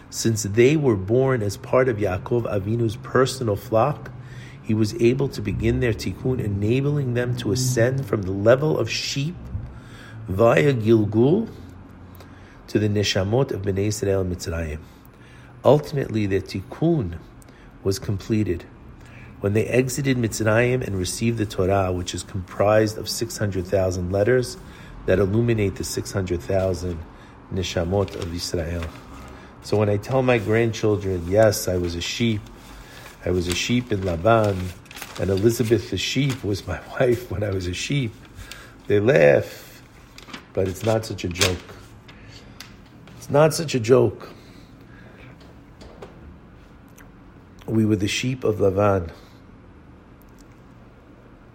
Since 0.08 0.44
they 0.44 0.76
were 0.76 0.96
born 0.96 1.42
as 1.42 1.56
part 1.56 1.88
of 1.88 1.98
Yaakov 1.98 2.44
Avinu's 2.44 2.96
personal 2.96 3.56
flock, 3.56 4.10
he 4.62 4.72
was 4.72 4.94
able 5.00 5.28
to 5.28 5.42
begin 5.42 5.80
their 5.80 5.92
tikkun, 5.92 6.40
enabling 6.40 7.14
them 7.14 7.36
to 7.36 7.52
ascend 7.52 8.06
from 8.06 8.22
the 8.22 8.32
level 8.32 8.78
of 8.78 8.88
sheep 8.88 9.34
via 10.28 10.72
Gilgul 10.72 11.48
to 12.68 12.78
the 12.78 12.88
neshamot 12.88 13.50
of 13.52 13.62
Bnei 13.62 13.86
Israel 13.88 14.24
Mitzrayim. 14.24 14.80
Ultimately, 15.64 16.26
their 16.26 16.40
tikkun 16.40 17.18
was 17.82 17.98
completed 17.98 18.64
when 19.46 19.52
they 19.52 19.66
exited 19.66 20.16
Mitzrayim 20.16 20.84
and 20.84 20.98
received 20.98 21.38
the 21.38 21.46
Torah, 21.46 21.92
which 21.92 22.16
is 22.16 22.24
comprised 22.24 22.98
of 22.98 23.08
600,000 23.08 24.10
letters 24.10 24.56
that 25.04 25.20
illuminate 25.20 25.76
the 25.76 25.84
600,000 25.84 26.98
neshamot 27.54 28.16
of 28.16 28.34
Israel. 28.34 28.84
So 29.62 29.76
when 29.76 29.88
I 29.88 29.98
tell 29.98 30.20
my 30.22 30.38
grandchildren, 30.38 31.28
yes, 31.28 31.68
I 31.68 31.76
was 31.76 31.94
a 31.94 32.00
sheep, 32.00 32.40
I 33.24 33.30
was 33.30 33.46
a 33.46 33.54
sheep 33.54 33.92
in 33.92 34.04
Laban, 34.04 34.58
and 35.20 35.30
Elizabeth 35.30 35.90
the 35.90 35.96
sheep 35.96 36.42
was 36.42 36.66
my 36.66 36.80
wife 36.98 37.30
when 37.30 37.44
I 37.44 37.50
was 37.50 37.68
a 37.68 37.72
sheep, 37.72 38.12
they 38.88 38.98
laugh, 38.98 39.80
but 40.54 40.66
it's 40.66 40.84
not 40.84 41.06
such 41.06 41.22
a 41.22 41.28
joke. 41.28 41.76
It's 43.16 43.30
not 43.30 43.54
such 43.54 43.76
a 43.76 43.78
joke. 43.78 44.28
We 47.66 47.86
were 47.86 47.94
the 47.94 48.08
sheep 48.08 48.42
of 48.42 48.56
Lavan 48.56 49.12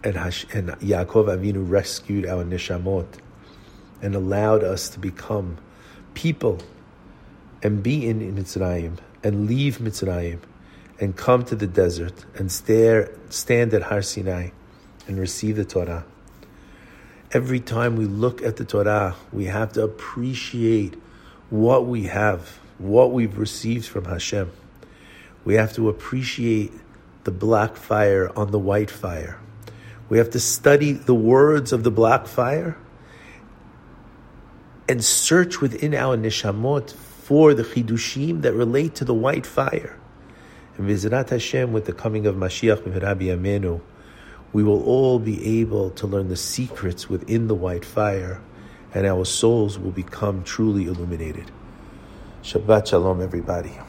and, 0.04 0.16
Hash, 0.16 0.46
and 0.54 0.70
Yaakov 0.70 1.28
Avinu 1.28 1.70
rescued 1.70 2.26
our 2.26 2.44
neshamot 2.44 3.08
and 4.02 4.16
allowed 4.16 4.64
us 4.64 4.90
to 4.90 5.00
become 5.00 5.58
people 6.14 6.60
and 7.64 7.84
be 7.84 8.08
in, 8.08 8.20
Mitzrayim 8.36 8.98
and 9.24 9.48
leave 9.48 9.78
Mitzrayim 9.78 10.40
and 11.00 11.16
come 11.16 11.44
to 11.46 11.56
the 11.56 11.68
desert 11.68 12.26
and 12.36 12.52
stare, 12.52 13.12
stand 13.30 13.74
at 13.74 13.84
Har 13.84 14.02
Sinai 14.02 14.50
and 15.08 15.20
receive 15.20 15.56
the 15.56 15.66
Torah. 15.66 16.06
Every 17.32 17.60
time 17.60 17.96
we 17.96 18.06
look 18.06 18.42
at 18.42 18.58
the 18.58 18.66
Torah, 18.66 19.16
we 19.32 19.46
have 19.46 19.74
to 19.74 19.84
appreciate 19.84 20.96
what 21.50 21.86
we 21.86 22.04
have, 22.04 22.60
what 22.78 23.12
we've 23.12 23.38
received 23.38 23.86
from 23.86 24.06
Hashem. 24.06 24.52
We 25.44 25.56
have 25.56 25.74
to 25.74 25.90
appreciate 25.90 26.72
the 27.24 27.32
black 27.32 27.76
fire 27.76 28.32
on 28.38 28.52
the 28.52 28.60
white 28.60 28.92
fire. 28.92 29.40
We 30.12 30.18
have 30.18 30.32
to 30.32 30.42
study 30.42 30.92
the 30.92 31.16
words 31.16 31.72
of 31.72 31.86
the 31.86 31.90
black 31.90 32.28
fire 32.28 32.76
and 34.90 35.02
search 35.02 35.62
within 35.62 35.96
our 35.96 36.18
neshamot 36.18 36.92
for 36.92 37.54
the 37.54 37.64
chidushim 37.64 38.42
that 38.42 38.52
relate 38.52 38.94
to 38.96 39.06
the 39.06 39.14
white 39.14 39.46
fire. 39.46 39.98
And 40.76 40.90
Vizrat 40.90 41.30
Hashem, 41.30 41.72
with 41.72 41.86
the 41.86 41.94
coming 41.94 42.28
of 42.28 42.36
Mashiach 42.36 43.02
Rabbi 43.02 43.28
Amenu, 43.28 43.80
we 44.52 44.64
will 44.64 44.84
all 44.84 45.18
be 45.18 45.62
able 45.62 45.92
to 45.92 46.08
learn 46.08 46.28
the 46.28 46.36
secrets 46.36 47.10
within 47.10 47.48
the 47.48 47.56
white 47.56 47.86
fire, 47.86 48.42
and 48.94 49.08
our 49.08 49.24
souls 49.24 49.80
will 49.80 49.92
become 49.92 50.44
truly 50.44 50.88
illuminated. 50.88 51.50
Shabbat 52.44 52.88
Shalom, 52.88 53.22
everybody. 53.22 53.80